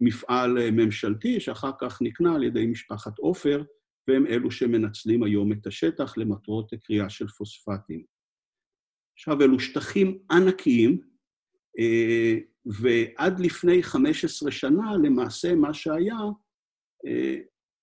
מפעל 0.00 0.70
ממשלתי 0.70 1.40
שאחר 1.40 1.70
כך 1.80 2.02
נקנה 2.02 2.34
על 2.34 2.42
ידי 2.42 2.66
משפחת 2.66 3.18
עופר, 3.18 3.62
והם 4.10 4.26
אלו 4.26 4.50
שמנצלים 4.50 5.22
היום 5.22 5.52
את 5.52 5.66
השטח 5.66 6.18
למטרות 6.18 6.70
קריאה 6.84 7.10
של 7.10 7.26
פוספטים. 7.26 8.04
עכשיו, 9.14 9.42
אלו 9.42 9.60
שטחים 9.60 10.18
ענקיים, 10.30 11.00
אה, 11.78 12.38
ועד 12.66 13.40
לפני 13.40 13.82
15 13.82 14.50
שנה, 14.50 14.96
למעשה, 15.02 15.54
מה 15.54 15.74
שהיה, 15.74 16.18
אה, 17.06 17.36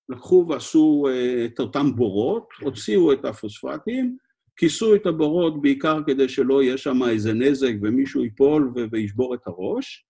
לקחו 0.10 0.46
ועשו 0.50 1.08
אה, 1.10 1.46
את 1.46 1.60
אותם 1.60 1.96
בורות, 1.96 2.50
הוציאו 2.62 3.14
את 3.14 3.26
הפוספטים, 3.26 4.18
כיסו 4.58 4.96
את 4.96 5.06
הבורות 5.06 5.62
בעיקר 5.62 6.00
כדי 6.08 6.30
שלא 6.30 6.64
יהיה 6.64 6.78
שם 6.78 7.04
איזה 7.10 7.34
נזק 7.34 7.74
ומישהו 7.82 8.24
ייפול 8.24 8.74
וישבור 8.92 9.36
את 9.36 9.48
הראש, 9.48 10.06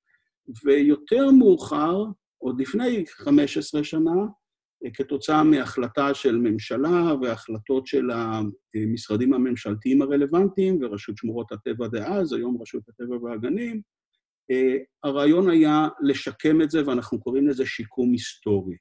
ויותר 0.64 1.32
מאוחר, 1.32 2.04
עוד 2.38 2.62
לפני 2.62 3.06
15 3.08 3.84
שנה, 3.84 4.12
כתוצאה 4.94 5.44
מהחלטה 5.44 6.14
של 6.14 6.38
ממשלה 6.38 7.14
והחלטות 7.22 7.88
של 7.88 8.10
המשרדים 8.12 9.34
הממשלתיים 9.34 10.02
הרלוונטיים 10.02 10.80
ורשות 10.82 11.18
שמורות 11.18 11.52
הטבע 11.52 11.88
דאז, 11.88 12.34
היום 12.34 12.62
רשות 12.62 12.84
הטבע 12.90 13.16
והגנים, 13.24 13.82
הרעיון 15.04 15.50
היה 15.50 15.88
לשקם 16.02 16.62
את 16.62 16.72
זה, 16.72 16.88
ואנחנו 16.88 17.20
קוראים 17.20 17.48
לזה 17.48 17.66
שיקום 17.66 18.12
היסטורי. 18.12 18.76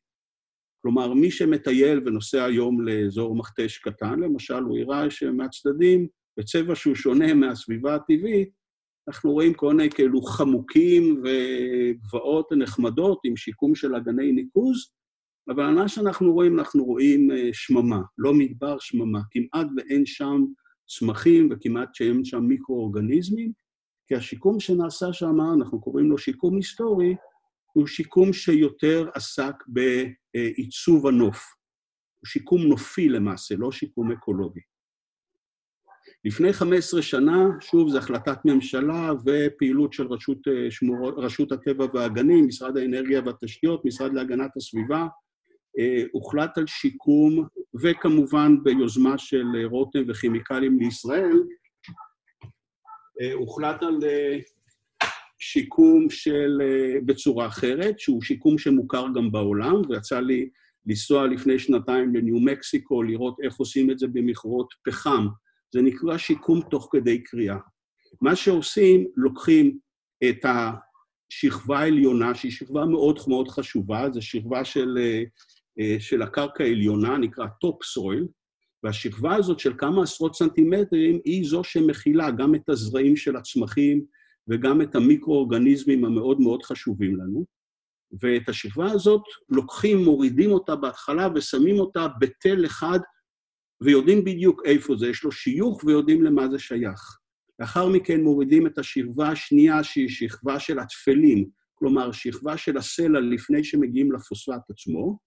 כלומר, 0.83 1.15
מי 1.15 1.31
שמטייל 1.31 2.01
ונוסע 2.07 2.45
היום 2.45 2.81
לאזור 2.89 3.37
מכתש 3.37 3.79
קטן, 3.79 4.21
למשל, 4.21 4.63
הוא 4.63 4.79
יראה 4.79 5.11
שמהצדדים, 5.11 6.09
בצבע 6.39 6.75
שהוא 6.75 6.95
שונה 6.95 7.35
מהסביבה 7.35 7.95
הטבעית, 7.95 8.51
אנחנו 9.09 9.33
רואים 9.33 9.55
כל 9.55 9.75
מיני 9.75 9.91
כאלו 9.91 10.23
חמוקים 10.23 11.23
וגבעות 11.25 12.53
נחמדות 12.53 13.21
עם 13.25 13.37
שיקום 13.37 13.75
של 13.75 13.95
אגני 13.95 14.33
ניקוז, 14.33 14.93
אבל 15.49 15.71
מה 15.71 15.89
שאנחנו 15.89 16.33
רואים, 16.33 16.59
אנחנו 16.59 16.85
רואים 16.85 17.29
שממה, 17.53 18.01
לא 18.19 18.35
מדבר, 18.35 18.77
שממה. 18.79 19.21
כמעט 19.31 19.67
ואין 19.77 20.07
שם 20.07 20.45
צמחים 20.89 21.49
וכמעט 21.51 21.95
שאין 21.95 22.25
שם 22.25 22.43
מיקרואורגניזמים, 22.43 23.53
כי 24.07 24.15
השיקום 24.15 24.61
שנעשה 24.61 25.13
שם, 25.13 25.41
אנחנו 25.61 25.81
קוראים 25.81 26.11
לו 26.11 26.19
שיקום 26.19 26.57
היסטורי, 26.57 27.17
הוא 27.73 27.87
שיקום 27.87 28.33
שיותר 28.33 29.09
עסק 29.15 29.55
בעיצוב 29.67 31.07
הנוף. 31.07 31.55
הוא 32.21 32.27
שיקום 32.27 32.63
נופי 32.63 33.09
למעשה, 33.09 33.55
לא 33.59 33.73
שיקום 33.73 34.13
אקולוגי. 34.13 34.61
לפני 36.25 36.53
15 36.53 37.03
שנה, 37.03 37.47
שוב, 37.61 37.89
זו 37.89 37.99
החלטת 37.99 38.39
ממשלה 38.45 39.13
ופעילות 39.27 39.93
של 39.93 40.07
רשות, 40.07 40.39
שמור, 40.71 41.11
רשות 41.17 41.53
הטבע 41.53 41.87
והגנים, 41.95 42.47
משרד 42.47 42.77
האנרגיה 42.77 43.21
והתשתיות, 43.27 43.85
משרד 43.85 44.15
להגנת 44.15 44.57
הסביבה, 44.57 45.01
אה, 45.01 45.07
הוחלט 46.13 46.59
על 46.59 46.67
שיקום, 46.67 47.47
וכמובן 47.83 48.57
ביוזמה 48.63 49.19
של 49.19 49.47
רותם 49.65 50.03
וכימיקלים 50.09 50.79
לישראל, 50.79 51.37
אה, 53.21 53.33
הוחלט 53.33 53.83
על 53.83 53.99
אה, 54.05 54.39
שיקום 55.39 56.11
של, 56.11 56.63
בצורה 57.07 57.47
אחרת, 57.47 58.01
שהוא 58.01 58.23
שיקום 58.23 58.59
שמוכר 58.59 59.07
גם 59.15 59.33
בעולם, 59.33 59.75
ויצא 59.89 60.21
לי 60.21 60.49
לנסוע 60.87 61.27
לפני 61.27 61.59
שנתיים 61.59 62.15
לניו 62.15 62.41
מקסיקו, 62.41 63.03
לראות 63.03 63.37
איך 63.43 63.57
עושים 63.57 63.91
את 63.91 63.99
זה 63.99 64.07
במכרות 64.07 64.75
פחם. 64.85 65.27
זה 65.73 65.83
נקרא 65.83 66.19
שיקום 66.19 66.61
תוך 66.71 66.89
כדי 66.93 67.23
קריאה. 67.23 67.59
מה 68.21 68.37
שעושים, 68.37 69.07
לוקחים 69.17 69.79
את 70.29 70.45
השכבה 70.45 71.79
העליונה, 71.79 72.35
שהיא 72.35 72.53
שכבה 72.53 72.85
מאוד 72.85 73.19
מאוד 73.29 73.49
חשובה, 73.49 74.07
זו 74.13 74.23
שכבה 74.23 74.65
של 74.65 74.99
אה, 75.01 75.23
של 75.99 76.23
הקרקע 76.23 76.65
העליונה, 76.65 77.19
נקרא 77.19 77.47
top 77.61 77.85
soil, 77.85 78.27
והשכבה 78.83 79.35
הזאת 79.35 79.61
של 79.61 79.73
כמה 79.79 80.03
עשרות 80.03 80.35
סנטימטרים 80.35 81.21
היא 81.25 81.49
זו 81.49 81.65
שמכילה 81.65 82.31
גם 82.31 82.55
את 82.55 82.69
הזרעים 82.69 83.17
של 83.17 83.37
הצמחים 83.37 84.05
וגם 84.49 84.83
את 84.83 84.95
המיקרואורגניזמים 84.95 86.05
המאוד 86.05 86.41
מאוד 86.41 86.63
חשובים 86.63 87.17
לנו. 87.17 87.45
ואת 88.23 88.49
השכבה 88.49 88.91
הזאת 88.91 89.23
לוקחים, 89.49 90.05
מורידים 90.05 90.51
אותה 90.51 90.77
בהתחלה 90.77 91.29
ושמים 91.35 91.79
אותה 91.79 92.07
בתל 92.21 92.67
אחד, 92.67 92.99
ויודעים 93.83 94.25
בדיוק 94.25 94.63
איפה 94.65 94.97
זה, 94.97 95.09
יש 95.09 95.25
לו 95.25 95.33
שיוך 95.33 95.85
ויודעים 95.85 96.23
למה 96.23 96.49
זה 96.49 96.59
שייך. 96.59 97.19
לאחר 97.59 97.89
מכן 97.89 98.21
מורידים 98.21 98.67
את 98.67 98.79
השכבה 98.79 99.29
השנייה, 99.29 99.85
שהיא 99.85 100.09
שכבה 100.09 100.61
של 100.61 100.79
התפלים, 100.79 101.49
כלומר, 101.75 102.13
שכבה 102.13 102.57
של 102.57 102.77
הסלע 102.77 103.21
לפני 103.21 103.65
שמגיעים 103.65 104.13
לפוספט 104.13 104.71
עצמו, 104.71 105.19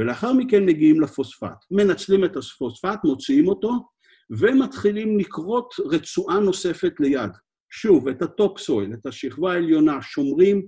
ולאחר 0.00 0.32
מכן 0.32 0.66
מגיעים 0.66 1.00
לפוספט. 1.00 1.64
מנצלים 1.70 2.24
את 2.24 2.36
הפוספט, 2.36 3.04
מוציאים 3.04 3.48
אותו, 3.48 3.88
ומתחילים 4.30 5.18
לקרות 5.18 5.74
רצועה 5.86 6.40
נוספת 6.40 6.92
ליד. 7.00 7.30
שוב, 7.70 8.08
את 8.08 8.22
הטופסויל, 8.22 8.94
את 8.94 9.06
השכבה 9.06 9.52
העליונה, 9.52 10.02
שומרים 10.02 10.66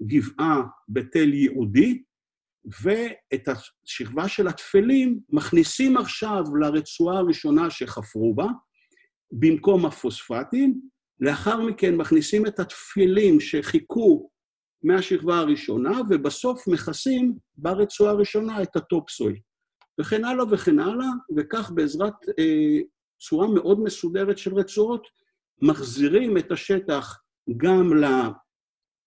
בגבעה 0.00 0.62
בתל 0.88 1.32
ייעודי, 1.34 2.02
ואת 2.82 3.48
השכבה 3.48 4.28
של 4.28 4.48
התפלים 4.48 5.20
מכניסים 5.30 5.96
עכשיו 5.96 6.44
לרצועה 6.60 7.18
הראשונה 7.18 7.70
שחפרו 7.70 8.34
בה, 8.34 8.46
במקום 9.32 9.86
הפוספטים, 9.86 10.80
לאחר 11.20 11.60
מכן 11.60 11.96
מכניסים 11.96 12.46
את 12.46 12.60
התפילים 12.60 13.40
שחיכו 13.40 14.30
מהשכבה 14.82 15.38
הראשונה, 15.38 16.00
ובסוף 16.10 16.68
מכסים 16.68 17.34
ברצועה 17.56 18.10
הראשונה 18.10 18.62
את 18.62 18.76
הטופסוי. 18.76 19.40
וכן 20.00 20.24
הלאה 20.24 20.44
וכן 20.50 20.78
הלאה, 20.78 21.08
וכך 21.36 21.70
בעזרת 21.74 22.14
אה, 22.38 22.78
צורה 23.20 23.48
מאוד 23.48 23.80
מסודרת 23.80 24.38
של 24.38 24.54
רצועות, 24.54 25.06
מחזירים 25.62 26.38
את 26.38 26.52
השטח 26.52 27.18
גם 27.56 27.90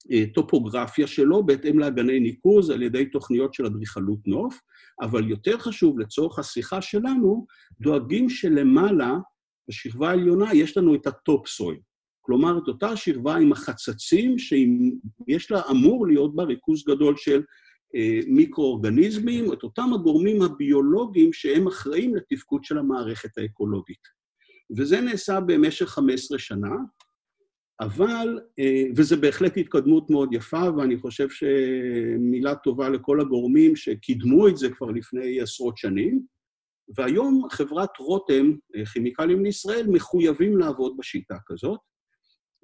לטופוגרפיה 0.09 1.07
שלו, 1.07 1.45
בהתאם 1.45 1.79
לאגני 1.79 2.19
ניקוז, 2.19 2.69
על 2.69 2.81
ידי 2.81 3.05
תוכניות 3.05 3.53
של 3.53 3.65
אדריכלות 3.65 4.27
נוף, 4.27 4.59
אבל 5.01 5.29
יותר 5.29 5.57
חשוב, 5.57 5.99
לצורך 5.99 6.39
השיחה 6.39 6.81
שלנו, 6.81 7.45
דואגים 7.81 8.29
שלמעלה, 8.29 9.13
בשכבה 9.69 10.09
העליונה, 10.09 10.53
יש 10.53 10.77
לנו 10.77 10.95
את 10.95 11.07
הטופסוי. 11.07 11.79
כלומר, 12.25 12.57
את 12.57 12.67
אותה 12.67 12.95
שכבה 12.95 13.35
עם 13.35 13.51
החצצים, 13.51 14.39
שיש 14.39 15.51
לה, 15.51 15.61
אמור 15.71 16.07
להיות 16.07 16.35
בה 16.35 16.43
ריכוז 16.43 16.83
גדול 16.87 17.17
של 17.17 17.43
אה, 17.95 18.19
מיקרואורגניזמים, 18.27 19.53
את 19.53 19.63
אותם 19.63 19.89
הגורמים 19.93 20.41
הביולוגיים 20.41 21.33
שהם 21.33 21.67
אחראים 21.67 22.15
לתפקוד 22.15 22.63
של 22.63 22.77
המערכת 22.77 23.37
האקולוגית. 23.37 24.15
וזה 24.77 25.01
נעשה 25.01 25.39
במשך 25.39 25.85
15 25.85 26.39
שנה, 26.39 26.75
אבל, 27.81 28.39
אה, 28.59 28.83
וזה 28.95 29.17
בהחלט 29.17 29.57
התקדמות 29.57 30.09
מאוד 30.09 30.33
יפה, 30.33 30.63
ואני 30.77 30.97
חושב 30.97 31.29
שמילה 31.29 32.55
טובה 32.55 32.89
לכל 32.89 33.21
הגורמים 33.21 33.75
שקידמו 33.75 34.47
את 34.47 34.57
זה 34.57 34.69
כבר 34.69 34.91
לפני 34.91 35.41
עשרות 35.41 35.77
שנים, 35.77 36.21
והיום 36.97 37.47
חברת 37.51 37.97
רותם, 37.99 38.51
אה, 38.75 38.85
כימיקלים 38.85 39.43
לישראל, 39.43 39.87
מחויבים 39.87 40.57
לעבוד 40.57 40.97
בשיטה 40.97 41.35
כזאת. 41.45 41.79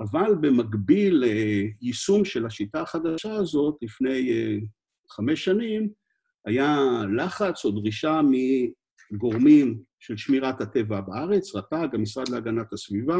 אבל 0.01 0.35
במקביל 0.41 1.23
ליישום 1.23 2.25
של 2.25 2.45
השיטה 2.45 2.81
החדשה 2.81 3.33
הזאת, 3.33 3.77
לפני 3.81 4.31
אה, 4.31 4.57
חמש 5.09 5.45
שנים, 5.45 5.89
היה 6.45 6.77
לחץ 7.17 7.65
או 7.65 7.71
דרישה 7.71 8.21
מגורמים 9.11 9.81
של 9.99 10.17
שמירת 10.17 10.61
הטבע 10.61 11.01
בארץ, 11.01 11.55
רט"ג, 11.55 11.87
המשרד 11.93 12.29
להגנת 12.29 12.73
הסביבה, 12.73 13.17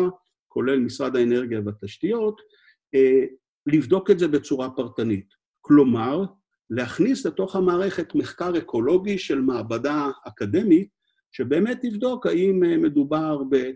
כולל 0.48 0.80
משרד 0.80 1.16
האנרגיה 1.16 1.60
והתשתיות, 1.66 2.42
אה, 2.96 3.26
לבדוק 3.66 4.12
את 4.12 4.20
זה 4.20 4.28
בצורה 4.28 4.70
פרטנית. 4.70 5.28
כלומר, 5.62 6.24
להכניס 6.70 7.26
לתוך 7.26 7.56
המערכת 7.56 8.16
מחקר 8.16 8.58
אקולוגי 8.58 9.18
של 9.18 9.42
מעבדה 9.42 10.10
אקדמית, 10.28 10.90
שבאמת 11.32 11.78
תבדוק 11.82 12.26
האם 12.26 12.64
אה, 12.64 12.78
מדובר 12.78 13.44
ב... 13.50 13.72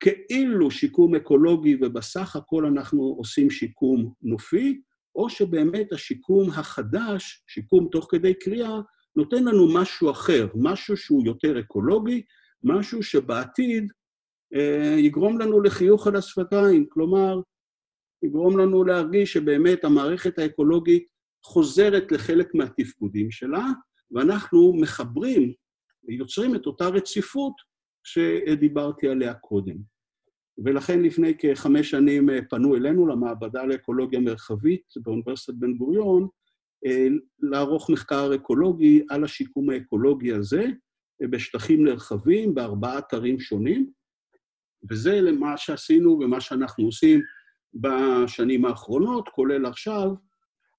כאילו 0.00 0.70
שיקום 0.70 1.14
אקולוגי 1.14 1.76
ובסך 1.80 2.36
הכל 2.36 2.66
אנחנו 2.66 3.02
עושים 3.02 3.50
שיקום 3.50 4.12
נופי, 4.22 4.80
או 5.14 5.30
שבאמת 5.30 5.92
השיקום 5.92 6.50
החדש, 6.50 7.44
שיקום 7.46 7.88
תוך 7.92 8.08
כדי 8.10 8.34
קריאה, 8.34 8.80
נותן 9.16 9.44
לנו 9.44 9.74
משהו 9.74 10.10
אחר, 10.10 10.46
משהו 10.54 10.96
שהוא 10.96 11.26
יותר 11.26 11.60
אקולוגי, 11.60 12.22
משהו 12.64 13.02
שבעתיד 13.02 13.92
אה, 14.54 14.94
יגרום 14.98 15.40
לנו 15.40 15.60
לחיוך 15.60 16.06
על 16.06 16.16
השפתיים, 16.16 16.86
כלומר, 16.88 17.40
יגרום 18.22 18.58
לנו 18.58 18.84
להרגיש 18.84 19.32
שבאמת 19.32 19.84
המערכת 19.84 20.38
האקולוגית 20.38 21.06
חוזרת 21.44 22.12
לחלק 22.12 22.54
מהתפקודים 22.54 23.30
שלה, 23.30 23.66
ואנחנו 24.10 24.74
מחברים, 24.80 25.52
יוצרים 26.08 26.54
את 26.54 26.66
אותה 26.66 26.88
רציפות 26.88 27.52
שדיברתי 28.04 29.08
עליה 29.08 29.34
קודם. 29.34 29.76
ולכן 30.64 31.02
לפני 31.02 31.34
כחמש 31.38 31.90
שנים 31.90 32.30
אה, 32.30 32.38
פנו 32.50 32.76
אלינו 32.76 33.06
למעבדה 33.06 33.64
לאקולוגיה 33.64 34.20
מרחבית 34.20 34.84
באוניברסיטת 34.96 35.54
בן 35.58 35.74
גוריון, 35.74 36.28
אה, 36.86 37.06
לערוך 37.38 37.90
מחקר 37.90 38.34
אקולוגי 38.34 39.02
על 39.10 39.24
השיקום 39.24 39.70
האקולוגי 39.70 40.32
הזה 40.32 40.64
אה, 41.22 41.28
בשטחים 41.28 41.84
נרחבים 41.84 42.54
בארבעה 42.54 42.98
אתרים 42.98 43.40
שונים, 43.40 43.90
וזה 44.90 45.20
למה 45.20 45.56
שעשינו 45.56 46.10
ומה 46.10 46.40
שאנחנו 46.40 46.84
עושים 46.84 47.20
בשנים 47.74 48.64
האחרונות, 48.64 49.28
כולל 49.28 49.66
עכשיו. 49.66 50.10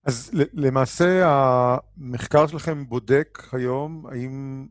אז 0.05 0.31
למעשה 0.53 1.23
המחקר 1.25 2.47
שלכם 2.47 2.86
בודק 2.86 3.39
היום 3.51 4.05
האם 4.05 4.65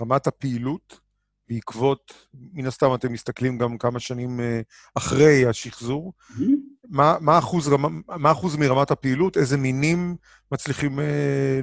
רמת 0.00 0.26
הפעילות 0.26 1.00
בעקבות, 1.48 2.28
מן 2.34 2.66
הסתם 2.66 2.94
אתם 2.94 3.12
מסתכלים 3.12 3.58
גם 3.58 3.78
כמה 3.78 4.00
שנים 4.00 4.40
אה, 4.40 4.60
אחרי 4.94 5.46
השחזור. 5.46 6.12
Mm-hmm. 6.30 6.42
מה, 6.88 7.16
מה, 7.20 7.38
אחוז, 7.38 7.70
מה 8.08 8.32
אחוז 8.32 8.56
מרמת 8.56 8.90
הפעילות? 8.90 9.36
איזה 9.36 9.56
מינים 9.56 10.16
מצליחים 10.52 10.98
uh, 10.98 11.02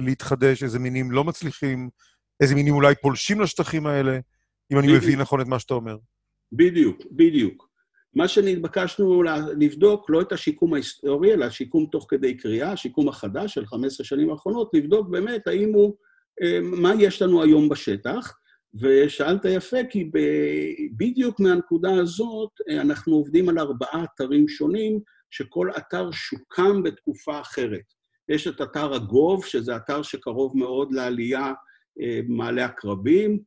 להתחדש, 0.00 0.62
איזה 0.62 0.78
מינים 0.78 1.10
לא 1.10 1.24
מצליחים, 1.24 1.88
איזה 2.40 2.54
מינים 2.54 2.74
אולי 2.74 2.94
פולשים 3.02 3.40
לשטחים 3.40 3.86
האלה, 3.86 4.18
אם 4.72 4.78
אני 4.78 4.92
מבין 4.96 5.20
נכון 5.20 5.40
את 5.40 5.46
מה 5.46 5.58
שאתה 5.58 5.74
אומר. 5.74 5.96
בדיוק, 6.52 7.02
בדיוק. 7.10 7.68
מה 8.14 8.28
שנתבקשנו 8.28 9.22
לבדוק, 9.58 10.10
לא 10.10 10.20
את 10.20 10.32
השיקום 10.32 10.74
ההיסטורי, 10.74 11.32
אלא 11.32 11.44
השיקום 11.44 11.86
תוך 11.92 12.06
כדי 12.08 12.34
קריאה, 12.36 12.72
השיקום 12.72 13.08
החדש 13.08 13.54
של 13.54 13.66
15 13.66 14.04
שנים 14.06 14.30
האחרונות, 14.30 14.70
לבדוק 14.74 15.08
באמת 15.08 15.46
האם 15.46 15.72
הוא, 15.74 15.94
אה, 16.42 16.58
מה 16.62 16.92
יש 16.98 17.22
לנו 17.22 17.42
היום 17.42 17.68
בשטח. 17.68 18.32
ושאלת 18.80 19.44
יפה, 19.44 19.76
כי 19.90 20.10
בדיוק 20.96 21.40
מהנקודה 21.40 21.94
הזאת 21.94 22.50
אנחנו 22.80 23.14
עובדים 23.14 23.48
על 23.48 23.58
ארבעה 23.58 24.04
אתרים 24.04 24.48
שונים, 24.48 25.00
שכל 25.30 25.70
אתר 25.78 26.10
שוקם 26.10 26.82
בתקופה 26.82 27.40
אחרת. 27.40 27.84
יש 28.28 28.46
את 28.46 28.60
אתר 28.60 28.94
הגוב, 28.94 29.44
שזה 29.44 29.76
אתר 29.76 30.02
שקרוב 30.02 30.56
מאוד 30.56 30.92
לעלייה 30.92 31.52
במעלה 32.28 32.64
עקרבים, 32.64 33.42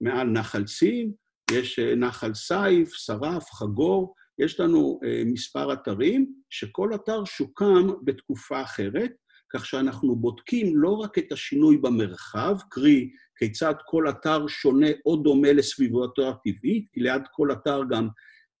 מעל 0.00 0.26
נחל 0.26 0.64
צין, 0.64 1.12
יש 1.52 1.78
נחל 1.78 2.34
סייף, 2.34 2.92
שרף, 2.92 3.50
חגור, 3.50 4.14
יש 4.38 4.60
לנו 4.60 5.00
מספר 5.26 5.72
אתרים, 5.72 6.32
שכל 6.50 6.94
אתר 6.94 7.24
שוקם 7.24 7.88
בתקופה 8.04 8.62
אחרת, 8.62 9.12
כך 9.52 9.66
שאנחנו 9.66 10.16
בודקים 10.16 10.76
לא 10.76 10.90
רק 10.90 11.18
את 11.18 11.32
השינוי 11.32 11.78
במרחב, 11.78 12.56
קרי, 12.70 13.10
כיצד 13.36 13.74
כל 13.86 14.08
אתר 14.08 14.46
שונה 14.46 14.86
או 15.06 15.16
דומה 15.16 15.52
לסביבתו 15.52 16.28
הטבעית, 16.28 16.86
כי 16.92 17.00
ליד 17.00 17.22
כל 17.32 17.52
אתר 17.52 17.82
גם, 17.90 18.08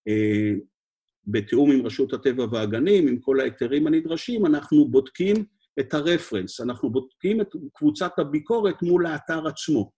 אה, 0.08 0.52
בתיאום 1.26 1.70
עם 1.70 1.86
רשות 1.86 2.12
הטבע 2.12 2.46
והגנים, 2.52 3.08
עם 3.08 3.18
כל 3.18 3.40
ההיתרים 3.40 3.86
הנדרשים, 3.86 4.46
אנחנו 4.46 4.88
בודקים 4.88 5.36
את 5.80 5.94
הרפרנס, 5.94 6.60
אנחנו 6.60 6.90
בודקים 6.90 7.40
את 7.40 7.48
קבוצת 7.74 8.18
הביקורת 8.18 8.82
מול 8.82 9.06
האתר 9.06 9.46
עצמו. 9.46 9.92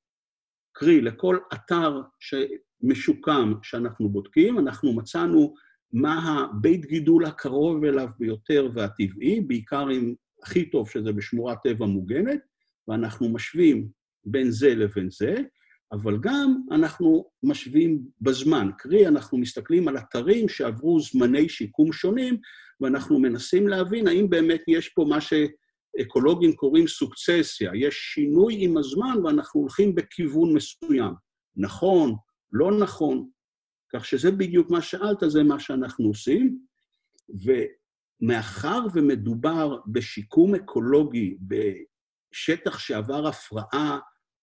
קרי, 0.73 1.01
לכל 1.01 1.39
אתר 1.55 2.01
שמשוקם 2.21 3.55
שאנחנו 3.63 4.09
בודקים, 4.09 4.59
אנחנו 4.59 4.93
מצאנו 4.93 5.55
מה 5.93 6.45
הבית 6.51 6.87
גידול 6.87 7.25
הקרוב 7.25 7.85
אליו 7.85 8.09
ביותר 8.19 8.69
והטבעי, 8.75 9.41
בעיקר 9.41 9.89
עם 9.89 10.15
הכי 10.43 10.71
טוב 10.71 10.91
שזה 10.91 11.13
בשמורת 11.13 11.59
טבע 11.63 11.87
מוגנת, 11.87 12.41
ואנחנו 12.89 13.29
משווים 13.29 13.89
בין 14.25 14.51
זה 14.51 14.75
לבין 14.75 15.11
זה, 15.11 15.35
אבל 15.93 16.19
גם 16.21 16.63
אנחנו 16.71 17.31
משווים 17.43 18.03
בזמן. 18.21 18.71
קרי, 18.79 19.09
אנחנו 19.09 19.39
מסתכלים 19.39 19.89
על 19.89 19.99
אתרים 19.99 20.49
שעברו 20.49 21.01
זמני 21.01 21.49
שיקום 21.49 21.93
שונים, 21.93 22.37
ואנחנו 22.81 23.19
מנסים 23.19 23.69
להבין 23.69 24.09
האם 24.09 24.31
באמת 24.31 24.63
יש 24.69 24.89
פה 24.89 25.05
מה 25.09 25.19
שאקולוגים 25.21 26.53
קוראים 26.53 26.87
סוקצסיה, 26.87 27.71
יש 27.75 27.95
שינוי 27.95 28.55
עם 28.59 28.77
הזמן 28.77 29.17
ואנחנו 29.25 29.61
הולכים 29.61 29.95
בכיוון 29.95 30.55
מסוים. 30.55 31.13
נכון, 31.57 32.15
לא 32.53 32.79
נכון, 32.79 33.29
כך 33.93 34.05
שזה 34.05 34.31
בדיוק 34.31 34.71
מה 34.71 34.83
שאלת, 34.83 35.19
זה 35.27 35.43
מה 35.43 35.61
שאנחנו 35.61 36.07
עושים. 36.07 36.59
ומאחר 38.23 38.81
ומדובר 38.95 39.77
בשיקום 39.87 40.55
אקולוגי 40.55 41.37
בשטח 41.41 42.79
שעבר 42.79 43.27
הפרעה 43.27 43.99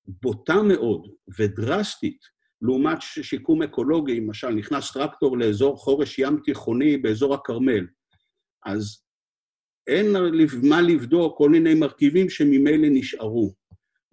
בוטה 0.08 0.62
מאוד 0.62 1.08
ודרסטית, 1.40 2.20
לעומת 2.62 2.98
שיקום 3.02 3.62
אקולוגי, 3.64 4.20
למשל, 4.20 4.50
נכנס 4.50 4.92
טרקטור 4.92 5.38
לאזור 5.38 5.78
חורש 5.78 6.20
ים 6.20 6.40
תיכוני 6.44 6.98
באזור 6.98 7.34
הכרמל, 7.34 7.88
אז 8.66 9.04
אין 9.88 10.06
מה 10.64 10.82
לבדוק 10.82 11.38
כל 11.38 11.50
מיני 11.50 11.74
מרכיבים 11.74 12.30
שממילא 12.30 12.88
נשארו. 12.92 13.54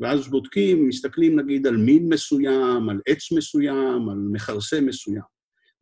ואז 0.01 0.29
בודקים, 0.29 0.89
מסתכלים 0.89 1.41
נגיד 1.41 1.67
על 1.67 1.77
מין 1.77 2.09
מסוים, 2.09 2.89
על 2.89 3.01
עץ 3.09 3.33
מסוים, 3.33 4.09
על 4.09 4.19
מכרסם 4.33 4.87
מסוים. 4.87 5.23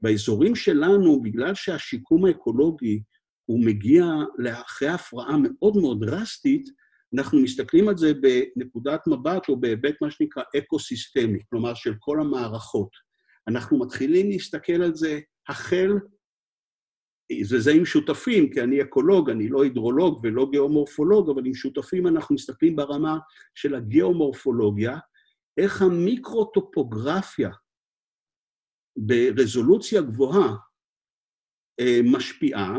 באזורים 0.01 0.55
שלנו, 0.55 1.23
בגלל 1.23 1.55
שהשיקום 1.55 2.25
האקולוגי 2.25 3.03
הוא 3.47 3.65
מגיע 3.65 4.05
לאחרי 4.39 4.89
הפרעה 4.89 5.37
מאוד 5.43 5.77
מאוד 5.77 6.05
דרסטית, 6.05 6.69
אנחנו 7.15 7.41
מסתכלים 7.41 7.89
על 7.89 7.97
זה 7.97 8.13
בנקודת 8.15 9.01
מבט 9.07 9.49
או 9.49 9.61
בהיבט 9.61 9.95
מה 10.03 10.11
שנקרא 10.11 10.43
אקו-סיסטמי, 10.59 11.39
כלומר 11.51 11.75
של 11.75 11.95
כל 11.99 12.21
המערכות. 12.21 12.91
אנחנו 13.49 13.79
מתחילים 13.79 14.31
להסתכל 14.31 14.83
על 14.83 14.95
זה 14.95 15.21
החל, 15.49 15.91
וזה 17.51 17.73
עם 17.73 17.85
שותפים, 17.85 18.53
כי 18.53 18.61
אני 18.61 18.83
אקולוג, 18.83 19.31
אני 19.31 19.49
לא 19.49 19.63
הידרולוג 19.63 20.21
ולא 20.23 20.47
גיאומורפולוג, 20.51 21.31
אבל 21.31 21.47
עם 21.47 21.55
שותפים 21.55 22.07
אנחנו 22.07 22.35
מסתכלים 22.35 22.77
ברמה 22.77 23.19
של 23.55 23.75
הגיאומורפולוגיה, 23.75 24.99
איך 25.57 25.83
המיקרוטופוגרפיה 25.83 27.51
ברזולוציה 28.97 30.03
גבוהה 30.03 30.57
אה, 31.81 32.01
משפיעה, 32.05 32.79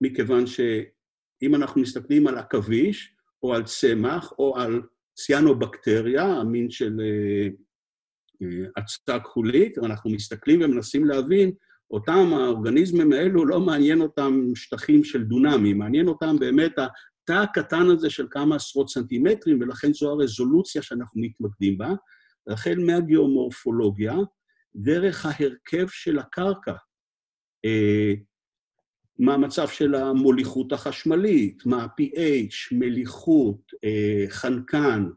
מכיוון 0.00 0.46
שאם 0.46 1.54
אנחנו 1.54 1.80
מסתכלים 1.80 2.26
על 2.26 2.38
עכביש, 2.38 3.12
או 3.42 3.54
על 3.54 3.64
צמח, 3.64 4.32
או 4.38 4.58
על 4.58 4.82
ציאנובקטריה, 5.14 6.24
המין 6.24 6.70
של 6.70 7.00
אצתה 8.78 9.14
אה, 9.14 9.20
כחולית, 9.20 9.78
אנחנו 9.78 10.10
מסתכלים 10.10 10.60
ומנסים 10.62 11.04
להבין, 11.04 11.52
אותם 11.90 12.32
האורגניזמים 12.32 13.12
האלו, 13.12 13.46
לא 13.46 13.60
מעניין 13.60 14.00
אותם 14.00 14.42
שטחים 14.54 15.04
של 15.04 15.24
דונמים, 15.24 15.78
מעניין 15.78 16.08
אותם 16.08 16.36
באמת 16.38 16.72
התא 16.78 17.32
הקטן 17.32 17.86
הזה 17.90 18.10
של 18.10 18.26
כמה 18.30 18.56
עשרות 18.56 18.88
סנטימטרים, 18.88 19.60
ולכן 19.60 19.92
זו 19.92 20.10
הרזולוציה 20.10 20.82
שאנחנו 20.82 21.20
מתמקדים 21.20 21.78
בה, 21.78 21.92
החל 22.48 22.78
מהגיאומורפולוגיה, 22.86 24.14
דרך 24.76 25.26
ההרכב 25.26 25.88
של 25.88 26.18
הקרקע. 26.18 26.74
אה, 29.20 29.24
מה 29.24 29.34
המצב 29.34 29.68
של 29.68 29.94
המוליכות 29.94 30.72
החשמלית, 30.72 31.66
מה 31.66 31.82
ה-pH, 31.82 32.76
מליחות, 32.78 33.60
אה, 33.84 34.24
חנקן, 34.28 35.08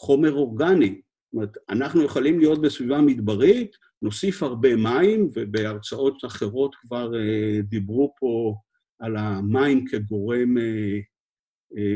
חומר 0.00 0.32
אורגני. 0.32 1.00
זאת 1.32 1.34
אומרת, 1.34 1.56
אנחנו 1.70 2.02
יכולים 2.02 2.38
להיות 2.38 2.62
בסביבה 2.62 3.00
מדברית, 3.00 3.76
נוסיף 4.02 4.42
הרבה 4.42 4.76
מים, 4.76 5.30
ובהרצאות 5.34 6.24
אחרות 6.24 6.74
כבר 6.74 7.14
אה, 7.14 7.62
דיברו 7.62 8.14
פה 8.18 8.54
על 9.00 9.16
המים 9.16 9.84
כגורם 9.86 10.58
אה, 10.58 10.98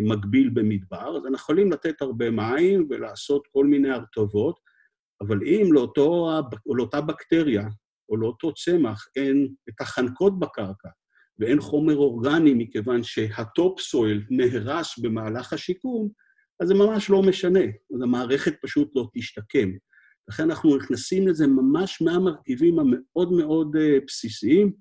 מקביל 0.03 0.51
במדבר, 0.55 1.17
אז 1.17 1.27
אנחנו 1.27 1.35
יכולים 1.35 1.73
לתת 1.73 2.03
הרבה 2.03 2.31
מים 2.31 2.87
ולעשות 2.91 3.43
כל 3.53 3.67
מיני 3.67 3.91
הרטבות, 3.91 4.61
אבל 5.21 5.39
אם 5.43 5.73
לאותו, 5.73 6.41
לאותה 6.67 7.01
בקטריה 7.01 7.69
או 8.09 8.17
לאותו 8.17 8.55
צמח 8.55 9.09
אין 9.17 9.49
את 9.69 9.81
החנקות 9.81 10.39
בקרקע, 10.39 10.89
ואין 11.39 11.61
חומר 11.61 11.97
אורגני 11.97 12.55
מכיוון 12.55 13.03
שה 13.03 13.42
top 13.42 13.81
soil 13.81 14.25
נהרס 14.31 14.99
במהלך 14.99 15.53
השיקום, 15.53 16.09
אז 16.61 16.69
זה 16.69 16.75
ממש 16.75 17.11
לא 17.11 17.23
משנה, 17.23 17.65
אז 17.95 18.03
המערכת 18.03 18.55
פשוט 18.63 18.97
לא 18.97 19.09
תשתקם. 19.15 19.71
לכן 20.29 20.43
אנחנו 20.43 20.77
נכנסים 20.77 21.29
לזה 21.29 21.47
ממש 21.47 22.03
מהמרכיבים 22.03 22.79
המאוד 22.79 23.33
מאוד 23.33 23.77
אה, 23.77 24.05
בסיסיים, 24.07 24.73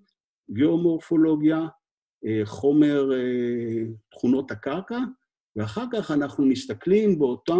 גיאומורפולוגיה, 0.51 1.59
uh, 1.59 2.45
חומר, 2.45 3.09
uh, 3.11 3.91
תכונות 4.11 4.51
הקרקע, 4.51 4.99
ואחר 5.55 5.85
כך 5.93 6.11
אנחנו 6.11 6.45
מסתכלים 6.45 7.19
באותה 7.19 7.53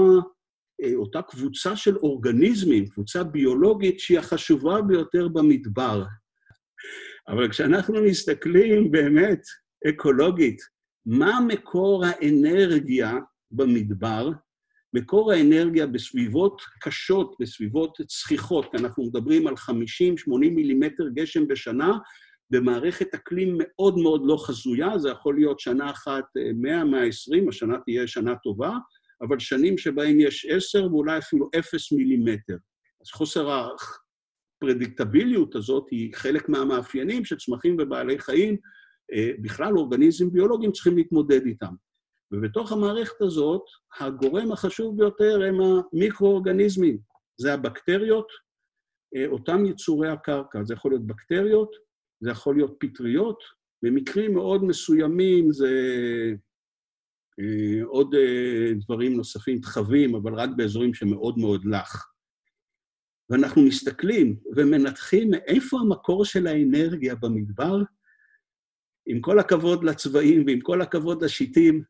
אותה 0.95 1.21
קבוצה 1.21 1.75
של 1.75 1.97
אורגניזמים, 1.97 2.88
קבוצה 2.88 3.23
ביולוגית 3.23 3.99
שהיא 3.99 4.19
החשובה 4.19 4.81
ביותר 4.81 5.27
במדבר, 5.27 6.03
אבל 7.27 7.49
כשאנחנו 7.49 8.03
מסתכלים 8.03 8.91
באמת 8.91 9.41
אקולוגית, 9.89 10.61
מה 11.05 11.39
מקור 11.47 12.05
האנרגיה 12.05 13.13
במדבר? 13.51 14.29
מקור 14.93 15.31
האנרגיה 15.31 15.88
בסביבות 15.88 16.61
קשות, 16.81 17.35
בסביבות 17.39 17.97
צחיחות, 18.07 18.71
כי 18.71 18.77
אנחנו 18.77 19.03
מדברים 19.03 19.47
על 19.47 19.53
50-80 19.53 19.69
מילימטר 20.27 21.03
גשם 21.13 21.47
בשנה, 21.47 21.97
במערכת 22.49 23.13
אקלים 23.13 23.57
מאוד 23.59 23.97
מאוד 23.97 24.21
לא 24.25 24.38
חזויה, 24.38 24.97
זה 24.97 25.09
יכול 25.09 25.35
להיות 25.35 25.59
שנה 25.59 25.91
אחת 25.91 26.23
100-120, 27.45 27.49
השנה 27.49 27.77
תהיה 27.85 28.07
שנה 28.07 28.35
טובה, 28.43 28.77
אבל 29.21 29.39
שנים 29.39 29.77
שבהן 29.77 30.19
יש 30.19 30.45
10 30.49 30.88
ואולי 30.91 31.17
אפילו 31.17 31.49
0 31.59 31.91
מילימטר. 31.91 32.57
אז 33.01 33.07
חוסר 33.11 33.49
הפרדיקטביליות 34.57 35.55
הזאת 35.55 35.87
היא 35.91 36.15
חלק 36.15 36.49
מהמאפיינים 36.49 37.25
שצמחים 37.25 37.77
ובעלי 37.79 38.19
חיים, 38.19 38.57
אה, 39.13 39.31
בכלל 39.41 39.77
אורגניזם 39.77 40.31
ביולוגיים 40.31 40.71
צריכים 40.71 40.97
להתמודד 40.97 41.45
איתם. 41.45 41.73
ובתוך 42.31 42.71
המערכת 42.71 43.21
הזאת, 43.21 43.61
הגורם 43.99 44.51
החשוב 44.51 44.97
ביותר 44.97 45.41
הם 45.43 45.55
המיקרואורגניזמים. 45.61 46.97
זה 47.41 47.53
הבקטריות, 47.53 48.27
אה, 49.15 49.27
אותם 49.27 49.65
יצורי 49.65 50.09
הקרקע. 50.09 50.63
זה 50.63 50.73
יכול 50.73 50.91
להיות 50.91 51.07
בקטריות, 51.07 51.75
זה 52.19 52.31
יכול 52.31 52.55
להיות 52.55 52.75
פטריות, 52.79 53.39
במקרים 53.83 54.33
מאוד 54.33 54.63
מסוימים 54.63 55.51
זה 55.51 55.71
אה, 57.39 57.83
עוד 57.85 58.15
דברים 58.79 59.13
נוספים, 59.13 59.59
תחבים, 59.59 60.15
אבל 60.15 60.33
רק 60.33 60.49
באזורים 60.57 60.93
שמאוד 60.93 61.37
מאוד 61.37 61.65
לח. 61.65 62.14
ואנחנו 63.29 63.61
מסתכלים 63.61 64.39
ומנתחים 64.55 65.31
מאיפה 65.31 65.79
המקור 65.79 66.25
של 66.25 66.47
האנרגיה 66.47 67.15
במדבר, 67.15 67.77
עם 69.07 69.21
כל 69.21 69.39
הכבוד 69.39 69.83
לצבעים 69.83 70.43
ועם 70.47 70.59
כל 70.61 70.81
הכבוד 70.81 71.23
לשיטים, 71.23 71.83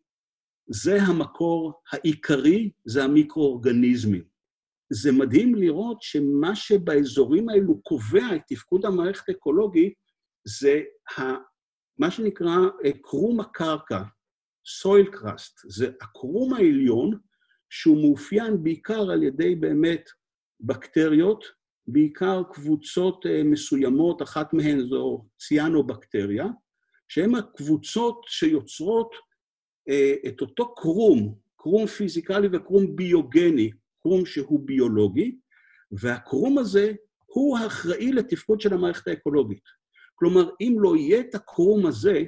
זה 0.67 1.01
המקור 1.01 1.73
העיקרי, 1.91 2.71
זה 2.85 3.03
המיקרואורגניזמים. 3.03 4.23
זה 4.89 5.11
מדהים 5.11 5.55
לראות 5.55 6.01
שמה 6.01 6.55
שבאזורים 6.55 7.49
האלו 7.49 7.81
קובע 7.81 8.35
את 8.35 8.41
תפקוד 8.47 8.85
המערכת 8.85 9.29
האקולוגית, 9.29 9.93
זה 10.47 10.81
ה, 11.17 11.21
מה 11.99 12.11
שנקרא 12.11 12.57
קרום 13.01 13.39
הקרקע, 13.39 14.01
soil 14.83 15.15
crust, 15.15 15.67
זה 15.67 15.91
הקרום 16.01 16.53
העליון, 16.53 17.19
שהוא 17.69 18.01
מאופיין 18.01 18.63
בעיקר 18.63 19.11
על 19.11 19.23
ידי 19.23 19.55
באמת 19.55 20.09
בקטריות, 20.61 21.45
בעיקר 21.87 22.43
קבוצות 22.53 23.25
אה, 23.25 23.43
מסוימות, 23.43 24.21
אחת 24.21 24.53
מהן 24.53 24.79
זו 24.87 25.25
ציאנו-בקטריה, 25.39 26.45
שהן 27.07 27.35
הקבוצות 27.35 28.21
שיוצרות 28.27 29.11
אה, 29.89 30.13
את 30.27 30.41
אותו 30.41 30.75
קרום, 30.75 31.35
קרום 31.57 31.87
פיזיקלי 31.87 32.47
וקרום 32.53 32.95
ביוגני, 32.95 33.71
קרום 34.01 34.25
שהוא 34.25 34.59
ביולוגי, 34.65 35.37
והקרום 35.91 36.57
הזה 36.57 36.93
הוא 37.25 37.57
האחראי 37.57 38.11
לתפקוד 38.11 38.61
של 38.61 38.73
המערכת 38.73 39.07
האקולוגית. 39.07 39.63
כלומר, 40.15 40.49
אם 40.61 40.75
לא 40.79 40.95
יהיה 40.95 41.19
את 41.19 41.35
הקרום 41.35 41.85
הזה, 41.85 42.23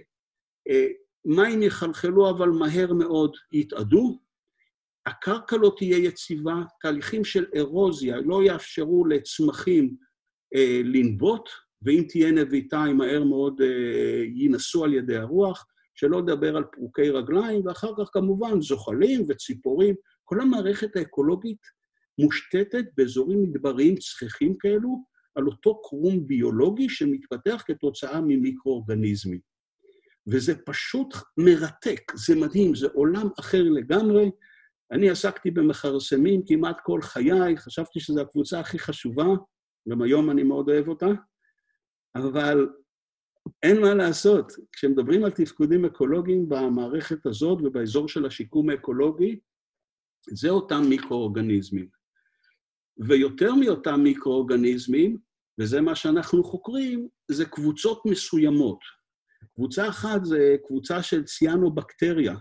אה, 0.69 0.87
מים 1.25 1.63
יחלחלו 1.63 2.29
אבל 2.29 2.49
מהר 2.49 2.93
מאוד 2.93 3.35
יתאדו, 3.51 4.19
הקרקע 5.07 5.57
לא 5.57 5.73
תהיה 5.77 5.97
יציבה, 5.97 6.55
תהליכים 6.81 7.25
של 7.25 7.45
אירוזיה 7.53 8.17
לא 8.25 8.43
יאפשרו 8.43 9.05
לצמחים 9.05 9.95
אה, 10.55 10.81
לנבוט, 10.83 11.49
ואם 11.81 12.03
תהיה 12.09 12.31
נביטה, 12.31 12.79
הם 12.79 12.97
מהר 12.97 13.23
מאוד 13.23 13.61
אה, 13.61 14.23
ינסו 14.35 14.83
על 14.83 14.93
ידי 14.93 15.17
הרוח, 15.17 15.65
שלא 15.95 16.21
לדבר 16.21 16.57
על 16.57 16.63
פרוקי 16.71 17.09
רגליים, 17.09 17.65
ואחר 17.65 17.91
כך 17.97 18.09
כמובן 18.13 18.61
זוחלים 18.61 19.25
וציפורים. 19.29 19.95
כל 20.23 20.41
המערכת 20.41 20.95
האקולוגית 20.95 21.61
מושתתת 22.19 22.85
באזורים 22.97 23.43
מדבריים 23.43 23.95
צחיחים 23.95 24.57
כאלו, 24.59 25.03
על 25.35 25.47
אותו 25.47 25.81
קרום 25.81 26.27
ביולוגי 26.27 26.89
שמתפתח 26.89 27.63
כתוצאה 27.67 28.21
ממיקרואורגניזמים. 28.21 29.39
וזה 30.27 30.55
פשוט 30.65 31.15
מרתק, 31.37 32.01
זה 32.15 32.35
מדהים, 32.35 32.75
זה 32.75 32.87
עולם 32.93 33.27
אחר 33.39 33.63
לגמרי. 33.63 34.29
אני 34.91 35.09
עסקתי 35.09 35.51
במכרסמים 35.51 36.41
כמעט 36.47 36.77
כל 36.83 37.01
חיי, 37.01 37.57
חשבתי 37.57 37.99
שזו 37.99 38.21
הקבוצה 38.21 38.59
הכי 38.59 38.79
חשובה, 38.79 39.25
גם 39.89 40.01
היום 40.01 40.31
אני 40.31 40.43
מאוד 40.43 40.69
אוהב 40.69 40.87
אותה, 40.87 41.07
אבל 42.15 42.69
אין 43.63 43.81
מה 43.81 43.93
לעשות. 43.93 44.51
כשמדברים 44.71 45.23
על 45.23 45.31
תפקודים 45.31 45.85
אקולוגיים 45.85 46.49
במערכת 46.49 47.25
הזאת 47.25 47.59
ובאזור 47.61 48.07
של 48.07 48.25
השיקום 48.25 48.69
האקולוגי, 48.69 49.39
זה 50.29 50.49
אותם 50.49 50.81
מיקרואורגניזמים. 50.89 51.87
ויותר 53.07 53.55
מאותם 53.55 53.99
מיקרואורגניזמים, 54.03 55.17
וזה 55.59 55.81
מה 55.81 55.95
שאנחנו 55.95 56.43
חוקרים, 56.43 57.07
זה 57.31 57.45
קבוצות 57.45 58.05
מסוימות. 58.05 58.79
קבוצה 59.55 59.89
אחת 59.89 60.25
זה 60.25 60.55
קבוצה 60.67 61.03
של 61.03 61.23
ציאנו-בקטריה, 61.23 62.35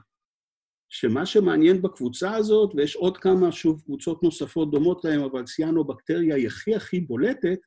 שמה 0.89 1.27
שמעניין 1.27 1.83
בקבוצה 1.83 2.35
הזאת, 2.35 2.75
ויש 2.75 2.97
עוד 2.97 3.19
כמה, 3.19 3.53
שוב, 3.53 3.83
קבוצות 3.85 4.23
נוספות 4.23 4.71
דומות 4.71 5.05
להן, 5.05 5.21
אבל 5.21 5.45
ציאנו-בקטריה 5.45 6.37
היא 6.37 6.47
הכי 6.47 6.75
הכי 6.75 7.01
בולטת, 7.01 7.59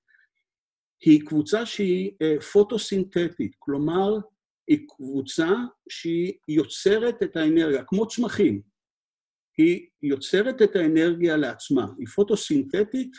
היא 1.06 1.22
קבוצה 1.26 1.66
שהיא 1.66 2.12
אה, 2.22 2.42
פוטוסינתטית, 2.42 3.56
כלומר, 3.60 4.18
היא 4.68 4.88
קבוצה 4.88 5.50
שהיא 5.90 6.34
יוצרת 6.48 7.24
את 7.24 7.36
האנרגיה, 7.36 7.84
כמו 7.84 8.08
צמחים. 8.08 8.62
היא 9.58 9.88
יוצרת 10.04 10.62
את 10.62 10.76
האנרגיה 10.76 11.38
לעצמה. 11.38 11.86
היא 11.98 12.08
פוטוסינתטית, 12.08 13.12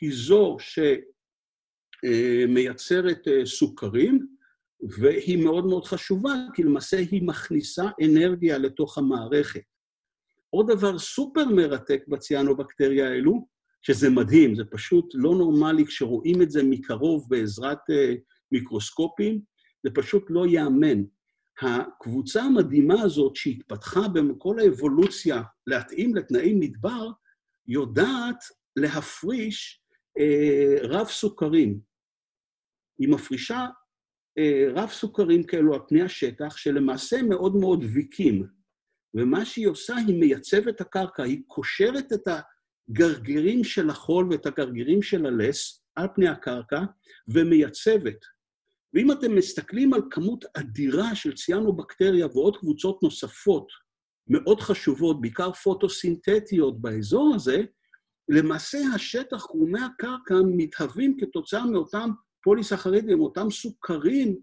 היא 0.00 0.10
זו 0.12 0.56
שמייצרת 2.04 3.28
אה, 3.28 3.46
סוכרים, 3.46 4.35
והיא 4.80 5.44
מאוד 5.44 5.66
מאוד 5.66 5.84
חשובה, 5.84 6.34
כי 6.54 6.62
למעשה 6.62 6.96
היא 6.96 7.22
מכניסה 7.22 7.84
אנרגיה 8.04 8.58
לתוך 8.58 8.98
המערכת. 8.98 9.60
עוד 10.50 10.70
דבר 10.70 10.98
סופר 10.98 11.44
מרתק 11.44 12.04
בציאנו-בקטריה 12.08 13.08
האלו, 13.08 13.46
שזה 13.82 14.10
מדהים, 14.10 14.54
זה 14.54 14.64
פשוט 14.64 15.04
לא 15.14 15.34
נורמלי 15.34 15.86
כשרואים 15.86 16.42
את 16.42 16.50
זה 16.50 16.62
מקרוב 16.62 17.26
בעזרת 17.28 17.78
uh, 17.78 18.18
מיקרוסקופים, 18.52 19.40
זה 19.84 19.90
פשוט 19.94 20.24
לא 20.28 20.46
ייאמן. 20.46 21.02
הקבוצה 21.62 22.42
המדהימה 22.42 23.02
הזאת 23.02 23.36
שהתפתחה 23.36 24.08
בכל 24.08 24.58
האבולוציה 24.58 25.42
להתאים 25.66 26.14
לתנאי 26.14 26.54
מדבר, 26.60 27.10
יודעת 27.66 28.44
להפריש 28.76 29.82
uh, 30.18 30.86
רב 30.86 31.06
סוכרים. 31.06 31.80
היא 32.98 33.08
מפרישה 33.08 33.66
רב 34.74 34.88
סוכרים 34.88 35.42
כאלו 35.42 35.74
על 35.74 35.80
פני 35.88 36.02
השטח, 36.02 36.56
שלמעשה 36.56 37.22
מאוד 37.22 37.56
מאוד 37.56 37.84
דביקים. 37.84 38.46
ומה 39.14 39.44
שהיא 39.44 39.66
עושה, 39.66 39.96
היא 39.96 40.20
מייצבת 40.20 40.68
את 40.68 40.80
הקרקע, 40.80 41.22
היא 41.22 41.42
קושרת 41.46 42.12
את 42.12 42.28
ה... 42.28 42.40
גרגירים 42.90 43.64
של 43.64 43.90
החול 43.90 44.28
ואת 44.30 44.46
הגרגירים 44.46 45.02
של 45.02 45.26
הלס 45.26 45.82
על 45.94 46.08
פני 46.14 46.28
הקרקע 46.28 46.82
ומייצבת. 47.28 48.18
ואם 48.94 49.12
אתם 49.12 49.34
מסתכלים 49.34 49.94
על 49.94 50.02
כמות 50.10 50.44
אדירה 50.56 51.14
של 51.14 51.34
ציאנו-בקטריה 51.34 52.26
ועוד 52.26 52.56
קבוצות 52.56 53.02
נוספות 53.02 53.68
מאוד 54.28 54.60
חשובות, 54.60 55.20
בעיקר 55.20 55.52
פוטוסינתטיות 55.52 56.80
באזור 56.80 57.32
הזה, 57.34 57.62
למעשה 58.28 58.78
השטח, 58.94 59.46
קרומי 59.46 59.80
הקרקע, 59.80 60.34
מתהווים 60.56 61.16
כתוצאה 61.20 61.66
מאותם 61.66 62.10
פוליסחרידים, 62.46 63.20
אותם 63.20 63.50
סוכרים 63.50 64.38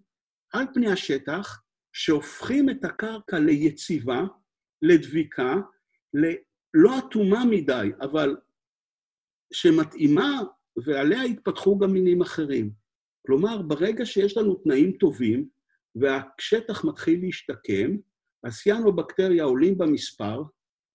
על 0.54 0.66
פני 0.74 0.92
השטח, 0.92 1.62
שהופכים 1.94 2.70
את 2.70 2.86
הקרקע 2.86 3.40
ליציבה, 3.40 4.22
לדביקה, 4.82 5.56
לא 6.74 7.00
אטומה 7.00 7.46
מדי, 7.46 7.90
אבל 8.02 8.38
שמתאימה, 9.54 10.42
ועליה 10.86 11.24
התפתחו 11.24 11.78
גם 11.80 11.94
מינים 11.94 12.22
אחרים. 12.22 12.72
כלומר, 13.28 13.62
ברגע 13.62 14.06
שיש 14.06 14.38
לנו 14.38 14.56
תנאים 14.56 14.92
טובים, 14.92 15.50
והשטח 15.96 16.86
מתחיל 16.86 17.22
להשתקם, 17.22 17.98
הסיאנו-בקטריה 18.44 19.44
עולים 19.44 19.78
במספר, 19.78 20.44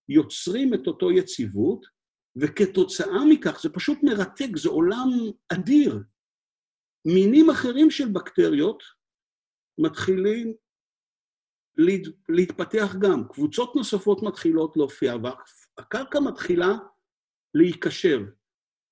יוצרים 0.08 0.74
את 0.74 0.86
אותו 0.86 1.12
יציבות, 1.12 1.86
וכתוצאה 2.36 3.24
מכך, 3.30 3.60
זה 3.62 3.68
פשוט 3.68 3.98
מרתק, 4.02 4.56
זה 4.56 4.68
עולם 4.68 5.08
אדיר. 5.52 6.02
מינים 7.14 7.50
אחרים 7.50 7.90
של 7.90 8.08
בקטריות 8.08 8.82
מתחילים 9.78 10.54
להתפתח 12.28 12.94
גם, 13.00 13.28
קבוצות 13.28 13.76
נוספות 13.76 14.22
מתחילות 14.22 14.76
להופיע, 14.76 15.14
הקרקע 15.78 16.20
מתחילה 16.20 16.76
להיקשר, 17.54 18.20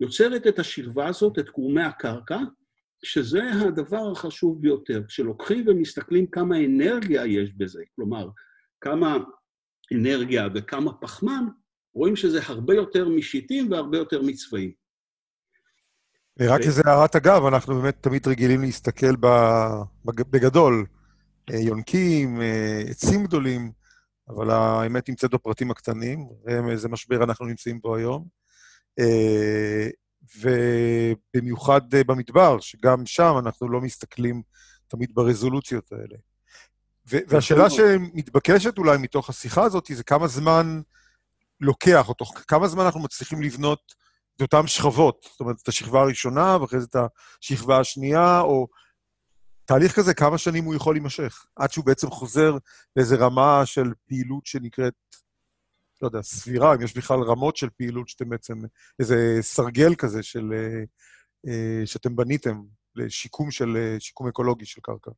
יוצרת 0.01 0.47
את 0.47 0.59
השכבה 0.59 1.09
הזאת, 1.09 1.39
את 1.39 1.49
קרומי 1.49 1.83
הקרקע, 1.83 2.39
שזה 3.05 3.43
הדבר 3.53 4.11
החשוב 4.13 4.63
ביותר. 4.63 5.03
כשלוקחים 5.09 5.65
ומסתכלים 5.69 6.27
כמה 6.27 6.65
אנרגיה 6.65 7.27
יש 7.27 7.53
בזה, 7.57 7.83
כלומר, 7.97 8.29
כמה 8.81 9.17
אנרגיה 9.95 10.49
וכמה 10.55 10.93
פחמן, 10.93 11.45
רואים 11.95 12.17
שזה 12.17 12.41
הרבה 12.47 12.75
יותר 12.75 13.09
משיטים 13.09 13.71
והרבה 13.71 13.99
יותר 13.99 14.23
מצבעים. 14.23 14.86
רק 16.41 16.61
איזה 16.61 16.83
הערת 16.87 17.17
אגב, 17.17 17.45
אנחנו 17.45 17.75
באמת 17.75 17.97
תמיד 18.01 18.29
רגילים 18.29 18.61
להסתכל 18.61 19.17
בגדול, 20.05 20.87
אה, 21.51 21.57
יונקים, 21.57 22.41
אה, 22.41 22.83
עצים 22.89 23.25
גדולים, 23.25 23.73
אבל 24.29 24.51
האמת 24.51 25.09
נמצאת 25.09 25.31
בפרטים 25.31 25.71
הקטנים, 25.71 26.29
ואיזה 26.45 26.89
משבר 26.89 27.25
אנחנו 27.25 27.47
נמצאים 27.47 27.81
בו 27.81 27.97
היום. 27.97 28.27
אה, 28.99 29.89
ובמיוחד 30.41 31.95
אה, 31.95 32.05
במדבר, 32.05 32.61
שגם 32.61 33.07
שם 33.07 33.35
אנחנו 33.39 33.69
לא 33.69 33.81
מסתכלים 33.81 34.43
תמיד 34.89 35.11
ברזולוציות 35.15 35.93
האלה. 35.93 36.17
והשאלה 37.07 37.71
שמתבקשת 37.71 38.79
אולי 38.79 38.99
מתוך 38.99 39.31
השיחה 39.31 39.63
הזאת, 39.63 39.91
זה 39.93 40.05
כמה 40.05 40.27
זמן 40.27 40.81
לוקח, 41.61 42.09
או 42.09 42.15
תוך 42.15 42.35
כמה 42.49 42.69
זמן 42.69 42.85
אנחנו 42.85 43.01
מצליחים 43.01 43.43
לבנות 43.43 43.95
את 44.37 44.43
אותן 44.43 44.67
שכבות. 44.67 45.27
זאת 45.31 45.41
אומרת, 45.41 45.57
את 45.63 45.69
השכבה 45.69 46.01
הראשונה, 46.01 46.57
ואחרי 46.61 46.81
זה 46.81 46.87
את 46.91 46.97
השכבה 47.43 47.81
השנייה, 47.81 48.41
או 48.41 48.69
תהליך 49.65 49.97
כזה, 49.97 50.15
כמה 50.15 50.39
שנים 50.39 50.65
הוא 50.65 50.75
יכול 50.75 50.95
להימשך? 50.95 51.45
עד 51.57 51.73
שהוא 51.73 51.85
בעצם 51.85 52.11
חוזר 52.11 52.57
לאיזו 52.97 53.17
רמה 53.19 53.67
של 53.67 53.93
פעילות 54.09 54.47
שנקראת, 54.47 54.95
לא 56.03 56.07
יודע, 56.07 56.23
סבירה, 56.23 56.75
אם 56.75 56.83
יש 56.83 56.97
בכלל 56.97 57.23
רמות 57.23 57.57
של 57.57 57.69
פעילות 57.77 58.09
שאתם 58.09 58.29
בעצם, 58.29 58.63
איזה 58.99 59.39
סרגל 59.41 59.95
כזה 59.95 60.23
של, 60.23 60.53
אה, 60.53 60.83
אה, 61.47 61.87
שאתם 61.87 62.17
בניתם 62.17 62.63
לשיקום 62.97 63.51
של, 63.51 63.77
אה, 63.77 63.97
שיקום 64.01 64.29
אקולוגי 64.29 64.67
של 64.67 64.81
קרקע. 64.81 65.11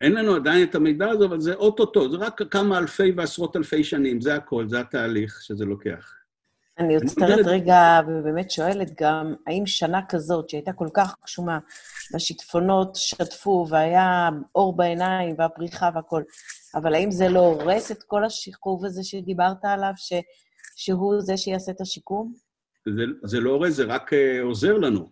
אין 0.00 0.12
לנו 0.12 0.34
עדיין 0.34 0.68
את 0.68 0.74
המידע 0.74 1.10
הזה, 1.10 1.24
אבל 1.24 1.40
זה 1.40 1.54
אוטוטו, 1.54 2.10
זה 2.10 2.16
רק 2.16 2.40
כמה 2.50 2.78
אלפי 2.78 3.12
ועשרות 3.16 3.56
אלפי 3.56 3.84
שנים, 3.84 4.20
זה 4.20 4.34
הכל, 4.34 4.68
זה 4.68 4.80
התהליך 4.80 5.42
שזה 5.42 5.64
לוקח. 5.64 6.19
אני 6.80 6.94
עוצרת 6.94 7.46
רגע 7.46 8.00
ובאמת 8.08 8.50
שואלת 8.50 9.00
גם, 9.00 9.34
האם 9.46 9.66
שנה 9.66 10.00
כזאת, 10.08 10.50
שהייתה 10.50 10.72
כל 10.72 10.88
כך 10.94 11.14
גשומה, 11.24 11.58
והשיטפונות 12.12 12.96
שטפו, 12.96 13.66
והיה 13.70 14.28
אור 14.54 14.76
בעיניים, 14.76 15.34
והפריחה 15.38 15.90
והכול, 15.94 16.24
אבל 16.74 16.94
האם 16.94 17.10
זה 17.10 17.28
לא 17.28 17.40
הורס 17.40 17.92
את 17.92 18.02
כל 18.02 18.24
השכוב 18.24 18.84
הזה 18.84 19.04
שדיברת 19.04 19.64
עליו, 19.64 19.92
ש, 19.96 20.12
שהוא 20.76 21.20
זה 21.20 21.36
שיעשה 21.36 21.72
את 21.72 21.80
השיקום? 21.80 22.32
זה, 22.88 23.02
זה 23.24 23.40
לא 23.40 23.50
הורס, 23.50 23.74
זה 23.74 23.84
רק 23.84 24.12
uh, 24.12 24.16
עוזר 24.42 24.78
לנו. 24.78 25.10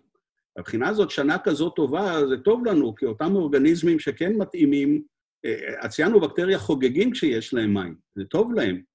מבחינה 0.59 0.89
הזאת, 0.89 1.11
שנה 1.11 1.39
כזאת 1.39 1.73
טובה, 1.77 2.27
זה 2.29 2.37
טוב 2.37 2.67
לנו, 2.67 2.95
כי 2.95 3.07
אותם 3.07 3.37
אורגניזמים 3.37 3.99
שכן 3.99 4.33
מתאימים, 4.37 5.03
uh, 5.47 5.85
הציאנו-בקטריה 5.85 6.59
חוגגים 6.59 7.11
כשיש 7.11 7.55
להם 7.55 7.75
מים, 7.75 7.95
זה 8.15 8.25
טוב 8.25 8.53
להם. 8.53 8.88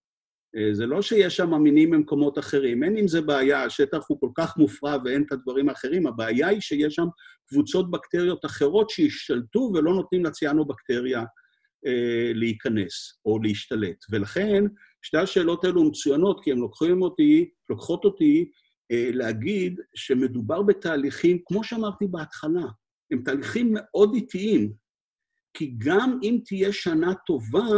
אה, 0.56 0.74
זה 0.74 0.86
לא 0.86 1.02
שיש 1.02 1.36
שם 1.36 1.54
מינים 1.54 1.92
ממקומות 1.92 2.40
אחרים, 2.40 2.84
אין 2.84 2.98
עם 2.98 3.08
זה 3.08 3.22
בעיה, 3.22 3.64
השטח 3.64 4.06
הוא 4.08 4.20
כל 4.20 4.30
כך 4.38 4.58
מופרע 4.58 4.98
ואין 5.06 5.24
את 5.24 5.32
הדברים 5.32 5.70
האחרים, 5.70 6.08
הבעיה 6.08 6.48
היא 6.48 6.62
שיש 6.62 6.96
שם 6.96 7.08
קבוצות 7.50 7.92
בקטריות 7.92 8.46
אחרות 8.46 8.90
שהשתלטו 8.90 9.72
ולא 9.74 9.94
נותנים 9.94 10.26
לציאנו-בקטריה 10.26 11.24
אה, 11.86 12.32
להיכנס 12.34 13.20
או 13.26 13.40
להשתלט. 13.40 14.06
ולכן, 14.12 14.64
שתי 15.02 15.18
השאלות 15.18 15.64
האלו 15.64 15.84
מצוינות, 15.84 16.44
כי 16.44 16.52
הן 16.52 16.62
אותי, 17.02 17.50
לוקחות 17.70 18.06
אותי 18.06 18.52
אה, 18.92 19.10
להגיד 19.14 19.80
שמדובר 19.96 20.62
בתהליכים, 20.62 21.38
כמו 21.46 21.64
שאמרתי 21.64 22.08
בהתחלה, 22.08 22.66
הם 23.12 23.22
תהליכים 23.26 23.70
מאוד 23.74 24.14
איטיים, 24.16 24.74
כי 25.54 25.76
גם 25.78 26.20
אם 26.24 26.40
תהיה 26.46 26.74
שנה 26.74 27.14
טובה, 27.14 27.70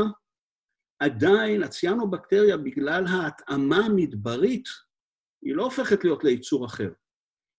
עדיין 1.06 1.64
הציאנו-בקטריה, 1.64 2.58
בגלל 2.58 3.08
ההתאמה 3.08 3.78
המדברית, 3.78 4.66
היא 5.46 5.56
לא 5.56 5.64
הופכת 5.64 6.04
להיות 6.04 6.24
ליצור 6.24 6.66
אחר. 6.66 6.92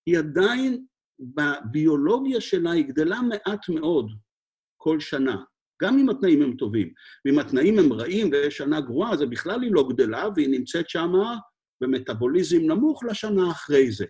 היא 0.07 0.19
עדיין, 0.19 0.87
בביולוגיה 1.19 2.41
שלה, 2.41 2.71
היא 2.71 2.85
גדלה 2.85 3.21
מעט 3.23 3.69
מאוד 3.69 4.11
כל 4.77 5.01
שנה, 5.01 5.37
גם 5.83 5.99
אם 5.99 6.11
התנאים 6.11 6.43
הם 6.43 6.57
טובים. 6.57 6.93
ואם 7.25 7.39
התנאים 7.39 7.79
הם 7.79 7.93
רעים 7.93 8.31
ויש 8.33 8.57
שנה 8.57 8.81
גרועה, 8.81 9.17
זה 9.17 9.27
בכלל 9.27 9.63
היא 9.63 9.73
לא 9.73 9.89
גדלה, 9.89 10.29
והיא 10.35 10.49
נמצאת 10.49 10.89
שמה 10.89 11.37
במטאבוליזם 11.81 12.61
נמוך 12.61 13.05
לשנה 13.05 13.51
אחרי 13.51 13.91
זה. 13.91 14.07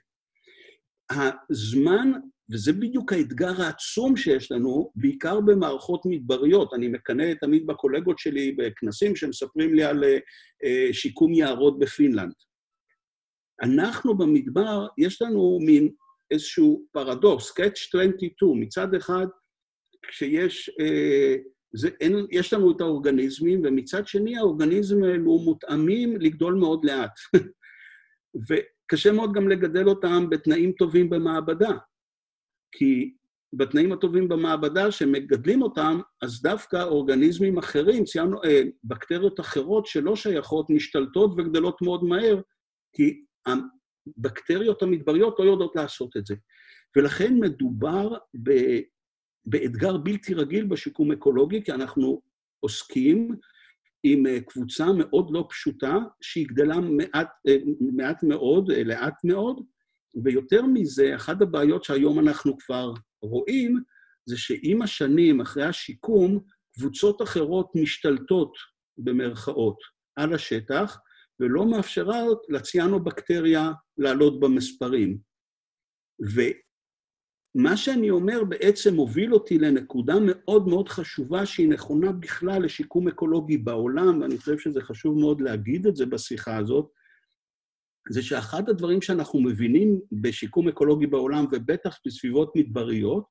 הזמן 1.10 2.12
וזה 2.52 2.72
בדיוק 2.72 3.12
האתגר 3.12 3.62
העצום 3.62 4.16
שיש 4.16 4.52
לנו, 4.52 4.92
בעיקר 4.94 5.40
במערכות 5.40 6.00
מדבריות. 6.06 6.74
אני 6.74 6.88
מקנא 6.88 7.34
תמיד 7.40 7.66
בקולגות 7.66 8.18
שלי 8.18 8.52
בכנסים 8.52 9.16
שמספרים 9.16 9.74
לי 9.74 9.84
על 9.84 10.04
uh, 10.04 10.92
שיקום 10.92 11.32
יערות 11.32 11.78
בפינלנד. 11.78 12.32
אנחנו 13.62 14.18
במדבר, 14.18 14.86
יש 14.98 15.22
לנו 15.22 15.58
מין 15.66 15.90
איזשהו 16.30 16.86
פרדוקס, 16.92 17.50
Catch 17.50 17.88
22, 17.88 18.60
מצד 18.60 18.94
אחד, 18.94 19.26
כשיש... 20.08 20.70
uh, 20.70 21.56
זה, 21.76 21.88
אין, 22.00 22.26
יש 22.30 22.52
לנו 22.52 22.76
את 22.76 22.80
האורגניזמים, 22.80 23.62
ומצד 23.64 24.06
שני 24.06 24.36
האורגניזמים 24.38 25.04
האלו 25.04 25.38
מותאמים 25.38 26.16
לגדול 26.20 26.54
מאוד 26.54 26.84
לאט. 26.84 27.10
וקשה 28.48 29.12
מאוד 29.12 29.32
גם 29.32 29.48
לגדל 29.48 29.88
אותם 29.88 30.30
בתנאים 30.30 30.72
טובים 30.72 31.10
במעבדה. 31.10 31.70
כי 32.76 33.14
בתנאים 33.52 33.92
הטובים 33.92 34.28
במעבדה 34.28 34.90
שמגדלים 34.90 35.62
אותם, 35.62 36.00
אז 36.22 36.42
דווקא 36.42 36.82
אורגניזמים 36.82 37.58
אחרים, 37.58 38.04
ציינו, 38.04 38.44
אה, 38.44 38.62
בקטריות 38.84 39.40
אחרות 39.40 39.86
שלא 39.86 40.16
שייכות, 40.16 40.70
משתלטות 40.70 41.30
וגדלות 41.32 41.82
מאוד 41.82 42.04
מהר, 42.04 42.40
כי 42.92 43.24
הבקטריות 43.46 44.82
המדבריות 44.82 45.36
לא 45.38 45.44
יודעות 45.44 45.76
לעשות 45.76 46.16
את 46.16 46.26
זה. 46.26 46.34
ולכן 46.96 47.34
מדובר 47.40 48.16
ב, 48.42 48.50
באתגר 49.46 49.96
בלתי 49.96 50.34
רגיל 50.34 50.64
בשיקום 50.64 51.12
אקולוגי, 51.12 51.62
כי 51.64 51.72
אנחנו 51.72 52.22
עוסקים 52.60 53.36
עם 54.02 54.26
אה, 54.26 54.40
קבוצה 54.40 54.86
מאוד 54.98 55.30
לא 55.30 55.46
פשוטה, 55.50 55.98
שהיא 56.20 56.46
גדלה 56.48 56.80
מעט, 56.80 57.28
אה, 57.48 57.56
מעט 57.80 58.22
מאוד, 58.22 58.70
אה, 58.70 58.84
לאט 58.84 59.24
מאוד, 59.24 59.60
ויותר 60.24 60.62
מזה, 60.66 61.16
אחת 61.16 61.42
הבעיות 61.42 61.84
שהיום 61.84 62.18
אנחנו 62.18 62.58
כבר 62.58 62.92
רואים, 63.22 63.80
זה 64.28 64.38
שעם 64.38 64.82
השנים, 64.82 65.40
אחרי 65.40 65.64
השיקום, 65.64 66.40
קבוצות 66.74 67.22
אחרות 67.22 67.72
משתלטות, 67.74 68.52
במרכאות, 68.98 69.78
על 70.16 70.34
השטח, 70.34 70.98
ולא 71.40 71.66
מאפשרות 71.70 72.46
לציאנו-בקטריה 72.48 73.72
לעלות 73.98 74.40
במספרים. 74.40 75.18
ומה 76.20 77.76
שאני 77.76 78.10
אומר 78.10 78.44
בעצם 78.44 78.94
מוביל 78.94 79.34
אותי 79.34 79.58
לנקודה 79.58 80.14
מאוד 80.26 80.68
מאוד 80.68 80.88
חשובה, 80.88 81.46
שהיא 81.46 81.68
נכונה 81.68 82.12
בכלל 82.12 82.64
לשיקום 82.64 83.08
אקולוגי 83.08 83.58
בעולם, 83.58 84.20
ואני 84.20 84.38
חושב 84.38 84.58
שזה 84.58 84.80
חשוב 84.80 85.18
מאוד 85.18 85.40
להגיד 85.40 85.86
את 85.86 85.96
זה 85.96 86.06
בשיחה 86.06 86.56
הזאת, 86.56 86.90
זה 88.10 88.22
שאחד 88.22 88.68
הדברים 88.68 89.02
שאנחנו 89.02 89.40
מבינים 89.40 90.00
בשיקום 90.12 90.68
אקולוגי 90.68 91.06
בעולם, 91.06 91.44
ובטח 91.52 91.98
בסביבות 92.06 92.52
מדבריות, 92.56 93.24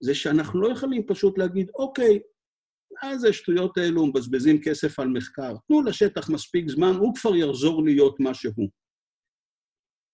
זה 0.00 0.14
שאנחנו 0.14 0.60
לא 0.60 0.72
יכולים 0.72 1.06
פשוט 1.06 1.38
להגיד, 1.38 1.70
אוקיי, 1.74 2.20
מה 3.02 3.18
זה 3.18 3.28
השטויות 3.28 3.78
האלו, 3.78 4.06
מבזבזים 4.06 4.60
כסף 4.62 4.98
על 4.98 5.08
מחקר. 5.08 5.54
תנו 5.68 5.82
לשטח 5.82 6.30
מספיק 6.30 6.68
זמן, 6.68 6.94
הוא 6.98 7.14
כבר 7.14 7.36
יחזור 7.36 7.84
להיות 7.84 8.20
מה 8.20 8.34
שהוא. 8.34 8.70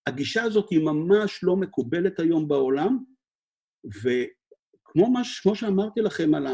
הגישה 0.07 0.43
הזאת 0.43 0.69
היא 0.69 0.79
ממש 0.79 1.39
לא 1.43 1.55
מקובלת 1.55 2.19
היום 2.19 2.47
בעולם, 2.47 2.97
וכמו 3.85 5.11
מה, 5.11 5.23
שאמרתי 5.55 6.01
לכם 6.01 6.33
על 6.33 6.47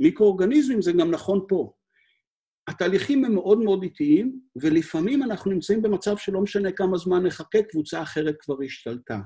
המיקרואורגניזמים, 0.00 0.82
זה 0.82 0.92
גם 0.92 1.10
נכון 1.10 1.40
פה. 1.48 1.72
התהליכים 2.68 3.24
הם 3.24 3.34
מאוד 3.34 3.58
מאוד 3.58 3.82
איטיים, 3.82 4.40
ולפעמים 4.56 5.22
אנחנו 5.22 5.50
נמצאים 5.50 5.82
במצב 5.82 6.16
שלא 6.16 6.40
משנה 6.40 6.72
כמה 6.72 6.98
זמן 6.98 7.26
נחכה, 7.26 7.62
קבוצה 7.62 8.02
אחרת 8.02 8.36
כבר 8.40 8.56
השתלטה. 8.64 9.20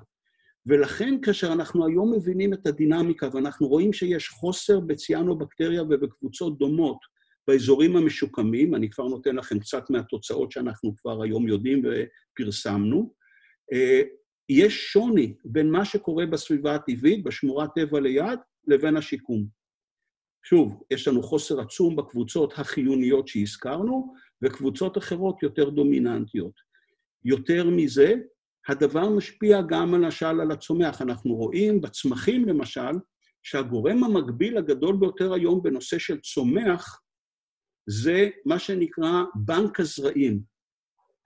ולכן 0.67 1.15
כאשר 1.23 1.53
אנחנו 1.53 1.87
היום 1.87 2.13
מבינים 2.13 2.53
את 2.53 2.67
הדינמיקה 2.67 3.29
ואנחנו 3.33 3.69
רואים 3.69 3.93
שיש 3.93 4.29
חוסר 4.29 4.81
בציאנו-בקטריה 4.81 5.83
ובקבוצות 5.83 6.59
דומות 6.59 6.99
באזורים 7.49 7.97
המשוקמים, 7.97 8.75
אני 8.75 8.91
כבר 8.91 9.05
נותן 9.05 9.37
לכם 9.37 9.59
קצת 9.59 9.91
מהתוצאות 9.91 10.53
שאנחנו 10.53 10.97
כבר 10.97 11.23
היום 11.23 11.49
יודעים 11.49 11.83
ופרסמנו, 11.85 13.15
אה, 13.73 14.03
יש 14.49 14.93
שוני 14.93 15.35
בין 15.45 15.71
מה 15.71 15.85
שקורה 15.85 16.27
בסביבה 16.27 16.75
הטבעית, 16.75 17.25
בשמורת 17.25 17.71
טבע 17.75 18.01
ליד, 18.01 18.39
לבין 18.67 18.97
השיקום. 18.97 19.56
שוב, 20.49 20.83
יש 20.91 21.09
לנו 21.09 21.23
חוסר 21.23 21.61
עצום 21.61 21.97
בקבוצות 21.97 22.59
החיוניות 22.59 23.29
שהזכרנו, 23.29 24.15
וקבוצות 24.43 24.99
אחרות 24.99 25.43
יותר 25.43 25.71
דומיננטיות. 25.71 26.53
יותר 27.25 27.71
מזה, 27.71 28.15
הדבר 28.69 29.09
משפיע 29.09 29.61
גם 29.69 29.95
למשל 29.95 30.41
על 30.41 30.51
הצומח. 30.51 31.03
אנחנו 31.03 31.35
רואים 31.35 31.81
בצמחים, 31.81 32.49
למשל, 32.49 32.93
שהגורם 33.43 34.05
המקביל 34.05 34.59
הגדול 34.59 34.97
ביותר 34.97 35.33
היום 35.33 35.63
בנושא 35.63 35.99
של 35.99 36.21
צומח 36.21 37.01
זה 37.87 38.29
מה 38.47 38.59
שנקרא 38.59 39.23
בנק 39.35 39.81
הזרעים. 39.81 40.41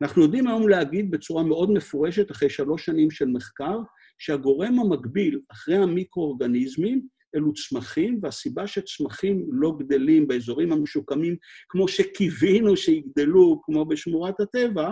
אנחנו 0.03 0.23
יודעים 0.23 0.47
היום 0.47 0.69
להגיד 0.69 1.11
בצורה 1.11 1.43
מאוד 1.43 1.71
מפורשת, 1.71 2.31
אחרי 2.31 2.51
שלוש 2.51 2.87
שנים 2.87 3.11
של 3.11 3.27
מחקר, 3.27 3.79
שהגורם 4.19 4.79
המקביל 4.79 5.41
אחרי 5.53 5.77
המיקרואורגניזמים 5.77 7.07
אלו 7.35 7.55
צמחים, 7.55 8.19
והסיבה 8.23 8.67
שצמחים 8.67 9.47
לא 9.53 9.77
גדלים 9.79 10.29
באזורים 10.29 10.73
המשוקמים 10.73 11.37
כמו 11.69 11.89
שקיווינו 11.89 12.77
שיגדלו, 12.77 13.61
כמו 13.65 13.85
בשמורת 13.85 14.41
הטבע, 14.41 14.91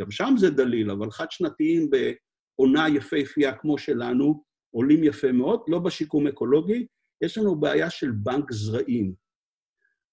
גם 0.00 0.10
שם 0.10 0.34
זה 0.38 0.50
דליל, 0.50 0.90
אבל 0.90 1.10
חד-שנתיים 1.10 1.90
בעונה 1.90 2.88
יפהפייה 2.88 3.52
כמו 3.52 3.78
שלנו, 3.78 4.44
עולים 4.70 5.04
יפה 5.04 5.32
מאוד, 5.32 5.60
לא 5.68 5.78
בשיקום 5.78 6.26
אקולוגי, 6.26 6.86
יש 7.24 7.38
לנו 7.38 7.60
בעיה 7.60 7.90
של 7.90 8.10
בנק 8.10 8.52
זרעים. 8.52 9.14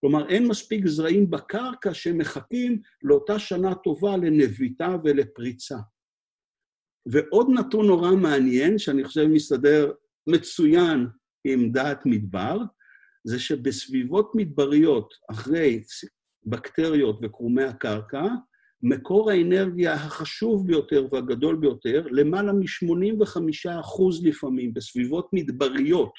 כלומר, 0.01 0.29
אין 0.29 0.47
מספיק 0.47 0.87
זרעים 0.87 1.29
בקרקע 1.29 1.93
שמחכים 1.93 2.81
לאותה 3.03 3.39
שנה 3.39 3.75
טובה 3.75 4.17
לנביטה 4.17 4.95
ולפריצה. 5.03 5.77
ועוד 7.05 7.47
נתון 7.49 7.87
נורא 7.87 8.11
מעניין, 8.11 8.77
שאני 8.77 9.03
חושב 9.03 9.27
מסתדר 9.27 9.91
מצוין 10.27 11.07
עם 11.53 11.71
דעת 11.71 12.05
מדבר, 12.05 12.57
זה 13.23 13.39
שבסביבות 13.39 14.31
מדבריות, 14.35 15.13
אחרי 15.31 15.83
בקטריות 16.45 17.19
וקרומי 17.21 17.63
הקרקע, 17.63 18.23
מקור 18.83 19.31
האנרגיה 19.31 19.93
החשוב 19.93 20.67
ביותר 20.67 21.07
והגדול 21.11 21.55
ביותר, 21.55 22.07
למעלה 22.11 22.53
מ-85% 22.53 24.01
לפעמים 24.23 24.73
בסביבות 24.73 25.29
מדבריות 25.33 26.11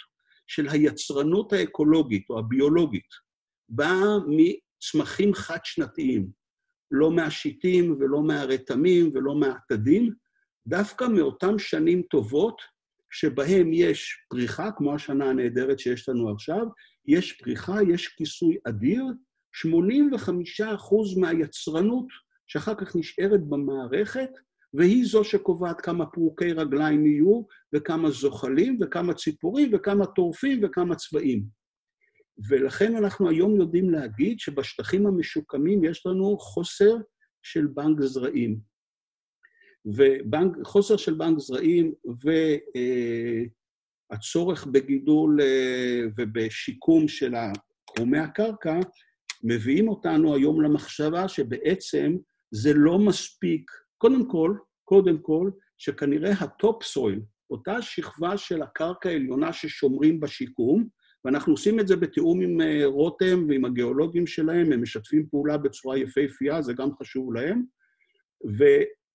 של 0.46 0.68
היצרנות 0.68 1.52
האקולוגית 1.52 2.30
או 2.30 2.38
הביולוגית, 2.38 3.08
באה 3.68 4.16
מצמחים 4.26 5.34
חד-שנתיים. 5.34 6.30
לא 6.90 7.10
מהשיטים 7.10 7.96
ולא 8.00 8.22
מהרתמים 8.22 9.10
ולא 9.14 9.34
מהעתדים, 9.34 10.12
דווקא 10.66 11.04
מאותן 11.04 11.58
שנים 11.58 12.02
טובות 12.02 12.62
שבהם 13.10 13.72
יש 13.72 14.26
פריחה, 14.30 14.70
כמו 14.76 14.94
השנה 14.94 15.30
הנהדרת 15.30 15.78
שיש 15.78 16.08
לנו 16.08 16.32
עכשיו, 16.32 16.66
יש 17.06 17.32
פריחה, 17.32 17.82
יש 17.82 18.08
כיסוי 18.08 18.56
אדיר, 18.68 19.04
85% 19.66 21.20
מהיצרנות 21.20 22.06
שאחר 22.46 22.74
כך 22.74 22.96
נשארת 22.96 23.40
במערכת, 23.48 24.30
והיא 24.74 25.04
זו 25.06 25.24
שקובעת 25.24 25.80
כמה 25.80 26.06
פרוקי 26.06 26.52
רגליים 26.52 27.06
יהיו, 27.06 27.42
וכמה 27.74 28.10
זוחלים, 28.10 28.78
וכמה 28.82 29.14
ציפורים, 29.14 29.70
וכמה 29.74 30.06
טורפים, 30.06 30.60
וכמה 30.64 30.94
צבעים. 30.94 31.44
ולכן 32.48 32.96
אנחנו 32.96 33.28
היום 33.28 33.56
יודעים 33.56 33.90
להגיד 33.90 34.40
שבשטחים 34.40 35.06
המשוקמים 35.06 35.84
יש 35.84 36.06
לנו 36.06 36.38
חוסר 36.38 36.96
של 37.42 37.66
בנק 37.66 38.00
זרעים. 38.00 38.67
וחוסר 39.96 40.96
של 40.96 41.14
בנק 41.14 41.38
זרעים 41.38 41.92
והצורך 44.12 44.66
בגידול 44.66 45.40
אה, 45.40 46.02
ובשיקום 46.16 47.08
של 47.08 47.34
קרומי 47.86 48.18
הקרקע 48.18 48.80
מביאים 49.44 49.88
אותנו 49.88 50.34
היום 50.34 50.62
למחשבה 50.62 51.28
שבעצם 51.28 52.16
זה 52.50 52.72
לא 52.74 52.98
מספיק, 52.98 53.70
קודם 53.98 54.28
כל, 54.28 54.54
קודם 54.84 55.18
כל, 55.18 55.50
שכנראה 55.78 56.32
ה 56.32 56.45
top 56.45 56.82
soil, 56.82 57.20
אותה 57.50 57.82
שכבה 57.82 58.36
של 58.36 58.62
הקרקע 58.62 59.08
העליונה 59.08 59.52
ששומרים 59.52 60.20
בשיקום, 60.20 60.88
ואנחנו 61.24 61.52
עושים 61.52 61.80
את 61.80 61.88
זה 61.88 61.96
בתיאום 61.96 62.40
עם 62.40 62.60
אה, 62.60 62.86
רותם 62.86 63.46
ועם 63.48 63.64
הגיאולוגים 63.64 64.26
שלהם, 64.26 64.72
הם 64.72 64.82
משתפים 64.82 65.26
פעולה 65.30 65.58
בצורה 65.58 65.98
יפהפייה, 65.98 66.62
זה 66.62 66.72
גם 66.72 66.88
חשוב 66.92 67.34
להם, 67.34 67.62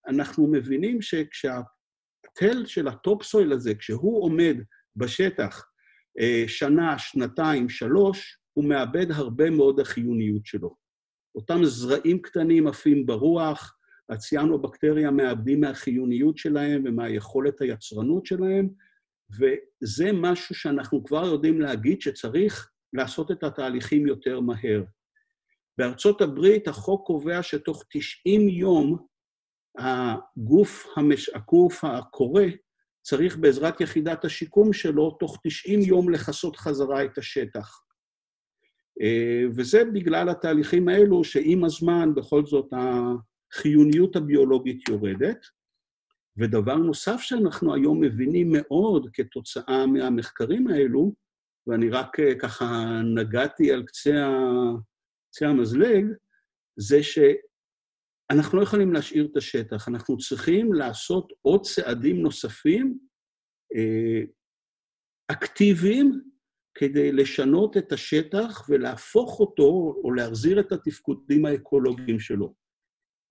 ואנחנו 0.08 0.48
מבינים 0.48 1.02
שכשהתל 1.02 2.66
של 2.66 2.88
ה 2.88 2.97
top 2.97 3.24
soil 3.24 3.52
הזה, 3.52 3.76
כשהוא 3.76 4.24
עומד 4.24 4.56
בשטח 4.96 5.66
אה, 6.20 6.44
שנה, 6.48 7.00
שנתיים, 7.00 7.70
שלוש, 7.70 8.38
הוא 8.54 8.66
מאבד 8.66 9.12
הרבה 9.12 9.50
מאוד 9.50 9.80
החיוניות 9.80 10.46
שלו. 10.46 10.76
אותם 11.36 11.60
זרעים 11.64 12.22
קטנים 12.22 12.68
עפים 12.68 13.06
ברוח, 13.06 13.78
הציאנו-בקטריה 14.10 15.12
מאבדים 15.12 15.62
מהחיוניות 15.62 16.38
שלהם 16.38 16.84
ומהיכולת 16.86 17.62
היצרנות 17.62 18.26
שלהם, 18.26 18.70
וזה 19.40 20.12
משהו 20.14 20.56
שאנחנו 20.56 21.04
כבר 21.04 21.26
יודעים 21.26 21.62
להגיד 21.62 22.02
שצריך 22.02 22.72
לעשות 22.94 23.32
את 23.32 23.44
התהליכים 23.44 24.08
יותר 24.08 24.40
מהר. 24.40 24.84
בארצות 25.78 26.22
הברית 26.22 26.68
החוק 26.68 27.08
קובע 27.08 27.44
שתוך 27.44 27.84
90 27.90 28.50
יום 28.50 29.08
הגוף, 29.78 30.88
המש... 30.96 31.30
הגוף 31.30 31.84
הקורא 31.84 32.44
צריך 33.02 33.38
בעזרת 33.38 33.82
יחידת 33.82 34.26
השיקום 34.26 34.74
שלו, 34.74 35.12
תוך 35.12 35.40
90 35.44 35.80
יום 35.80 36.10
לכסות 36.10 36.56
חזרה 36.56 37.06
את 37.06 37.18
השטח. 37.18 37.84
אה, 39.02 39.44
וזה 39.56 39.86
בגלל 39.86 40.30
התהליכים 40.30 40.88
האלו, 40.88 41.24
שעם 41.24 41.64
הזמן 41.64 42.16
בכל 42.16 42.46
זאת 42.46 42.74
החיוניות 42.74 44.16
הביולוגית 44.16 44.90
יורדת. 44.90 45.46
ודבר 46.38 46.76
נוסף 46.76 47.18
שאנחנו 47.20 47.74
היום 47.74 48.02
מבינים 48.02 48.50
מאוד 48.52 49.10
כתוצאה 49.14 49.86
מהמחקרים 49.88 50.68
האלו, 50.68 51.14
ואני 51.68 51.90
רק 51.90 52.20
אה, 52.20 52.36
ככה 52.40 52.66
נגעתי 53.16 53.72
על 53.72 53.84
קצה, 53.84 54.26
ה... 54.26 54.40
קצה 55.30 55.48
המזלג, 55.48 56.06
זה 56.80 57.04
שאנחנו 58.32 58.58
לא 58.58 58.64
יכולים 58.64 58.94
להשאיר 58.94 59.28
את 59.32 59.38
השטח, 59.38 59.88
אנחנו 59.88 60.18
צריכים 60.18 60.74
לעשות 60.74 61.34
עוד 61.42 61.66
צעדים 61.66 62.22
נוספים, 62.22 62.98
אה, 63.76 64.22
אקטיביים, 65.28 66.22
כדי 66.76 67.12
לשנות 67.12 67.78
את 67.78 67.92
השטח 67.92 68.66
ולהפוך 68.70 69.40
אותו, 69.40 69.96
או 70.04 70.12
להחזיר 70.12 70.60
את 70.60 70.72
התפקודים 70.72 71.46
האקולוגיים 71.46 72.20
שלו. 72.20 72.54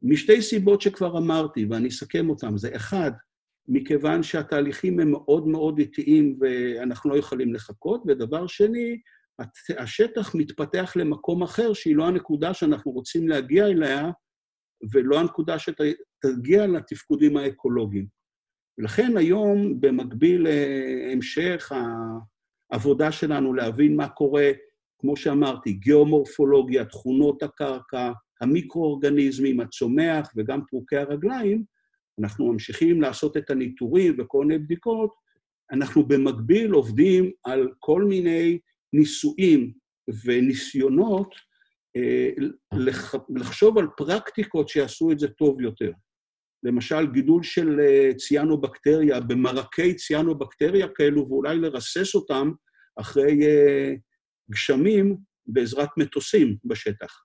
משתי 0.03 0.43
סיבות 0.43 0.80
שכבר 0.80 1.18
אמרתי, 1.18 1.66
ואני 1.70 1.88
אסכם 1.88 2.30
אותן. 2.30 2.57
זה 2.57 2.76
אחד, 2.76 3.11
מכיוון 3.68 4.22
שהתהליכים 4.22 5.01
הם 5.01 5.11
מאוד 5.11 5.47
מאוד 5.47 5.78
איטיים 5.78 6.38
ואנחנו 6.40 7.11
לא 7.11 7.16
יכולים 7.16 7.55
לחכות, 7.55 8.03
ודבר 8.07 8.47
שני, 8.47 9.01
השטח 9.78 10.34
מתפתח 10.34 10.93
למקום 10.97 11.43
אחר, 11.43 11.72
שהיא 11.72 11.97
לא 11.97 12.07
הנקודה 12.07 12.55
שאנחנו 12.55 12.90
רוצים 12.90 13.28
להגיע 13.28 13.66
אליה, 13.66 14.11
ולא 14.93 15.20
הנקודה 15.20 15.57
שתגיע 15.59 16.66
לתפקודים 16.66 17.37
האקולוגיים. 17.37 18.07
ולכן 18.78 19.16
היום, 19.16 19.80
במקביל 19.80 20.47
להמשך 20.49 21.72
העבודה 22.70 23.12
שלנו 23.12 23.55
להבין 23.55 23.97
מה 23.97 24.09
קורה, 24.09 24.51
כמו 24.99 25.16
שאמרתי, 25.16 25.72
גיאומורפולוגיה, 25.72 26.85
תכונות 26.85 27.43
הקרקע, 27.43 28.12
המיקרואורגניזמים, 28.41 29.61
הצומח 29.61 30.33
וגם 30.37 30.61
פרוקי 30.70 30.97
הרגליים, 30.97 31.64
אנחנו 32.20 32.53
ממשיכים 32.53 33.03
לעשות 33.03 33.37
את 33.37 33.51
הניטורים 33.51 34.16
וכל 34.18 34.45
מיני 34.45 34.59
בדיקות, 34.59 35.14
אנחנו 35.72 36.07
במקביל 36.07 36.72
עובדים 36.72 37.30
על 37.45 37.68
כל 37.78 38.05
מיני 38.05 38.59
ניסויים 38.93 39.72
וניסיונות 40.24 41.35
אה, 41.35 41.51
לחשוב 43.34 43.78
על 43.78 43.86
פרקטיקות 43.97 44.68
שיעשו 44.68 45.12
את 45.12 45.18
זה 45.18 45.28
טוב 45.28 45.61
יותר. 45.61 45.90
למשל, 46.62 47.12
גידול 47.12 47.43
של 47.43 47.80
אה, 47.80 48.11
ציאנו-בקטריה 48.16 49.20
במרקי 49.20 49.95
ציאנו-בקטריה 49.95 50.88
כאלו, 50.95 51.28
ואולי 51.28 51.59
לרסס 51.59 52.14
אותם 52.14 52.53
אחרי 53.01 53.47
אה, 53.47 53.93
גשמים 54.51 55.16
בעזרת 55.47 55.88
מטוסים 55.97 56.57
בשטח. 56.64 57.22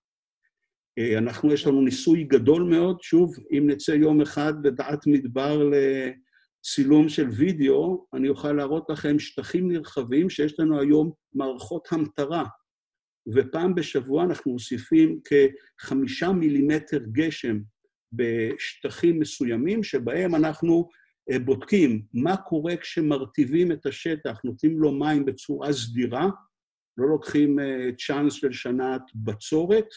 אה, 0.99 1.17
אנחנו, 1.17 1.53
יש 1.53 1.67
לנו 1.67 1.81
ניסוי 1.81 2.23
גדול 2.23 2.63
מאוד, 2.63 3.01
שוב, 3.01 3.35
אם 3.51 3.69
נצא 3.69 3.91
יום 3.91 4.21
אחד 4.21 4.53
בדעת 4.61 5.07
מדבר 5.07 5.69
לצילום 5.69 7.09
של 7.09 7.29
וידאו, 7.29 8.07
אני 8.13 8.29
אוכל 8.29 8.51
להראות 8.51 8.85
לכם 8.89 9.19
שטחים 9.19 9.71
נרחבים 9.71 10.29
שיש 10.29 10.59
לנו 10.59 10.79
היום 10.79 11.11
מערכות 11.33 11.87
המטרה, 11.91 12.45
ופעם 13.33 13.75
בשבוע 13.75 14.23
אנחנו 14.23 14.51
מוסיפים 14.51 15.19
כחמישה 15.79 16.31
מילימטר 16.31 16.99
גשם 17.11 17.59
בשטחים 18.13 19.19
מסוימים, 19.19 19.83
שבהם 19.83 20.35
אנחנו 20.35 20.89
אה, 21.31 21.39
בודקים 21.39 22.01
מה 22.13 22.37
קורה 22.37 22.77
כשמרטיבים 22.77 23.71
את 23.71 23.85
השטח, 23.85 24.39
נותנים 24.43 24.79
לו 24.79 24.91
מים 24.91 25.25
בצורה 25.25 25.73
סדירה, 25.73 26.29
לא 26.97 27.07
לוקחים 27.07 27.57
צ'אנס 27.97 28.33
אה, 28.33 28.39
של 28.39 28.51
שנת 28.51 29.01
בצורת, 29.15 29.87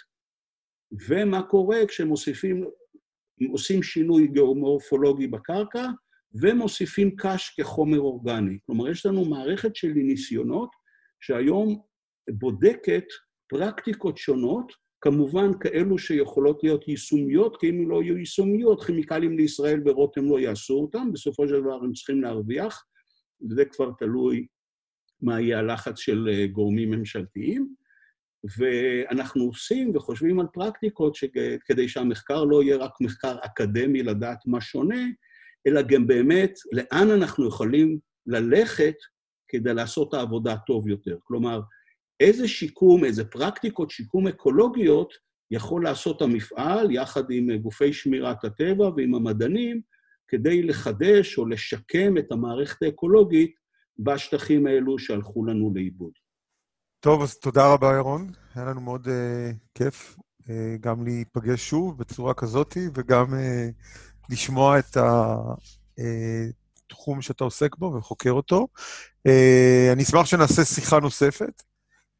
ומה 1.09 1.43
קורה 1.43 1.79
כשמוסיפים, 1.89 2.65
עושים 3.51 3.83
שינוי 3.83 4.27
גיאומורפולוגי 4.27 5.27
בקרקע, 5.27 5.87
ומוסיפים 6.35 7.17
קש 7.17 7.55
כחומר 7.61 7.99
אורגני. 7.99 8.59
כלומר, 8.67 8.89
יש 8.89 9.07
לנו 9.07 9.25
מערכת 9.25 9.77
של 9.77 9.93
ניסיונות 9.95 10.71
שהיום 11.21 11.83
בודקת 12.33 13.05
פרקטיקות 13.49 14.19
שונות, 14.19 14.73
כמובן 15.01 15.51
כאלו 15.61 15.99
שיכולות 15.99 16.61
להיות 16.63 16.89
יישומיות, 16.89 17.57
כי 17.61 17.71
אם 17.71 17.91
לא 17.91 18.03
יהיו 18.03 18.19
יישומיות, 18.19 18.85
כימיקלים 18.85 19.37
לישראל 19.37 19.83
ורותם 19.85 20.25
לא 20.25 20.41
יעשו 20.41 20.75
אותם, 20.75 21.13
בסופו 21.13 21.49
של 21.49 21.61
דבר 21.61 21.75
הם 21.75 21.93
צריכים 21.93 22.23
להרוויח, 22.23 22.85
וזה 23.51 23.65
כבר 23.65 23.91
תלוי 23.99 24.47
מה 25.23 25.41
יהיה 25.41 25.59
הלחץ 25.59 25.99
של 25.99 26.29
אה, 26.33 26.47
גורמים 26.47 26.91
ממשלתיים. 26.91 27.75
ואנחנו 28.59 29.45
עושים 29.45 29.97
וחושבים 29.97 30.41
על 30.41 30.47
פרקטיקות 30.53 31.17
כדי 31.67 31.89
שהמחקר 31.89 32.45
לא 32.45 32.63
יהיה 32.63 32.77
רק 32.77 32.93
מחקר 33.01 33.37
אקדמי 33.45 34.03
לדעת 34.03 34.39
מה 34.47 34.61
שונה, 34.61 35.05
אלא 35.67 35.83
גם 35.83 36.07
באמת 36.07 36.53
לאן 36.73 37.11
אנחנו 37.11 37.49
יכולים 37.49 37.99
ללכת 38.27 38.95
כדי 39.49 39.75
לעשות 39.75 40.09
את 40.09 40.15
העבודה 40.15 40.57
טוב 40.67 40.89
יותר. 40.89 41.17
כלומר, 41.25 41.61
איזה 42.21 42.49
שיקום, 42.49 43.05
איזה 43.05 43.25
פרקטיקות 43.25 43.91
שיקום 43.91 44.29
אקולוגיות 44.29 45.15
יכול 45.51 45.85
לעשות 45.85 46.23
המפעל 46.23 46.91
יחד 46.91 47.31
עם 47.31 47.57
גופי 47.57 47.93
שמירת 47.93 48.45
הטבע 48.45 48.89
ועם 48.97 49.15
המדענים, 49.15 49.81
כדי 50.29 50.63
לחדש 50.63 51.39
או 51.39 51.47
לשקם 51.47 52.19
את 52.19 52.33
המערכת 52.33 52.83
האקולוגית 52.83 53.55
בשטחים 53.99 54.67
האלו 54.67 54.99
שהלכו 54.99 55.45
לנו 55.45 55.73
לאיבוד. 55.75 56.13
טוב, 57.01 57.23
אז 57.23 57.39
תודה 57.39 57.73
רבה, 57.73 57.95
ירון. 57.97 58.31
היה 58.55 58.65
לנו 58.65 58.81
מאוד 58.81 59.07
uh, 59.07 59.11
כיף 59.75 60.17
uh, 60.43 60.47
גם 60.81 61.05
להיפגש 61.05 61.69
שוב 61.69 61.99
בצורה 61.99 62.35
כזאת, 62.35 62.77
וגם 62.95 63.27
uh, 63.27 63.37
לשמוע 64.31 64.79
את 64.79 64.97
התחום 66.87 67.23
שאתה 67.23 67.45
עוסק 67.45 67.77
בו 67.77 67.95
וחוקר 67.99 68.31
אותו. 68.31 68.67
Uh, 69.29 69.93
אני 69.93 70.03
אשמח 70.03 70.27
שנעשה 70.27 70.65
שיחה 70.65 71.01
נוספת, 71.01 71.63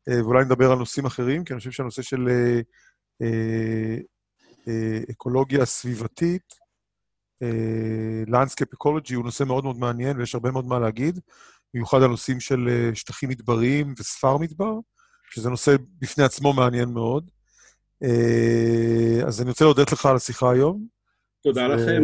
ואולי 0.09 0.45
נדבר 0.45 0.73
על 0.73 0.79
נושאים 0.79 1.07
אחרים, 1.07 1.45
כי 1.45 1.53
אני 1.53 1.59
חושב 1.59 1.71
שהנושא 1.71 2.03
של 2.03 2.29
uh, 3.23 3.25
אה, 4.69 5.01
אקולוגיה 5.11 5.65
סביבתית, 5.65 6.55
אה, 7.43 8.23
Landscape 8.27 8.75
Ecology 8.77 9.15
הוא 9.15 9.25
נושא 9.25 9.45
מאוד 9.45 9.65
מאוד 9.65 9.79
מעניין 9.79 10.19
ויש 10.19 10.35
הרבה 10.35 10.51
מאוד 10.51 10.65
מה 10.67 10.79
להגיד, 10.79 11.21
במיוחד 11.75 12.03
הנושאים 12.03 12.41
של 12.41 12.69
אה, 12.69 12.95
שטחים 12.95 13.29
מדבריים 13.29 13.95
וספר 13.99 14.37
מדבר, 14.37 14.75
שזה 15.31 15.51
נושא 15.51 15.77
בפני 15.99 16.25
עצמו 16.25 16.53
מעניין 16.53 16.89
מאוד. 16.89 17.31
אה, 18.03 19.27
אז 19.27 19.41
אני 19.41 19.51
רוצה 19.51 19.65
להודות 19.65 19.93
לך 19.93 20.07
על 20.07 20.17
השיחה 20.17 20.51
היום. 20.51 20.87
תודה 21.43 21.67
לכם. 21.67 22.03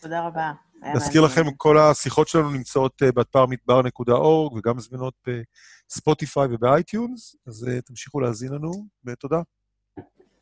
תודה 0.00 0.26
רבה. 0.26 0.52
נזכיר 0.94 1.20
לכם, 1.20 1.42
כל 1.56 1.78
השיחות 1.78 2.28
שלנו 2.28 2.50
נמצאות 2.50 3.02
באתר 3.14 3.46
מדבר.org 3.46 4.54
וגם 4.56 4.80
זמינות 4.80 5.14
ב 5.26 5.41
Spotify 5.41 6.48
וב 6.50 6.69
iTunes, 6.69 7.36
אז 7.46 7.66
תמשיכו 7.84 8.20
להאזין 8.20 8.52
לנו, 8.52 8.70
ותודה. 9.04 9.40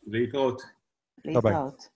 להתראות. 0.06 0.62
להתראות. 1.24 1.95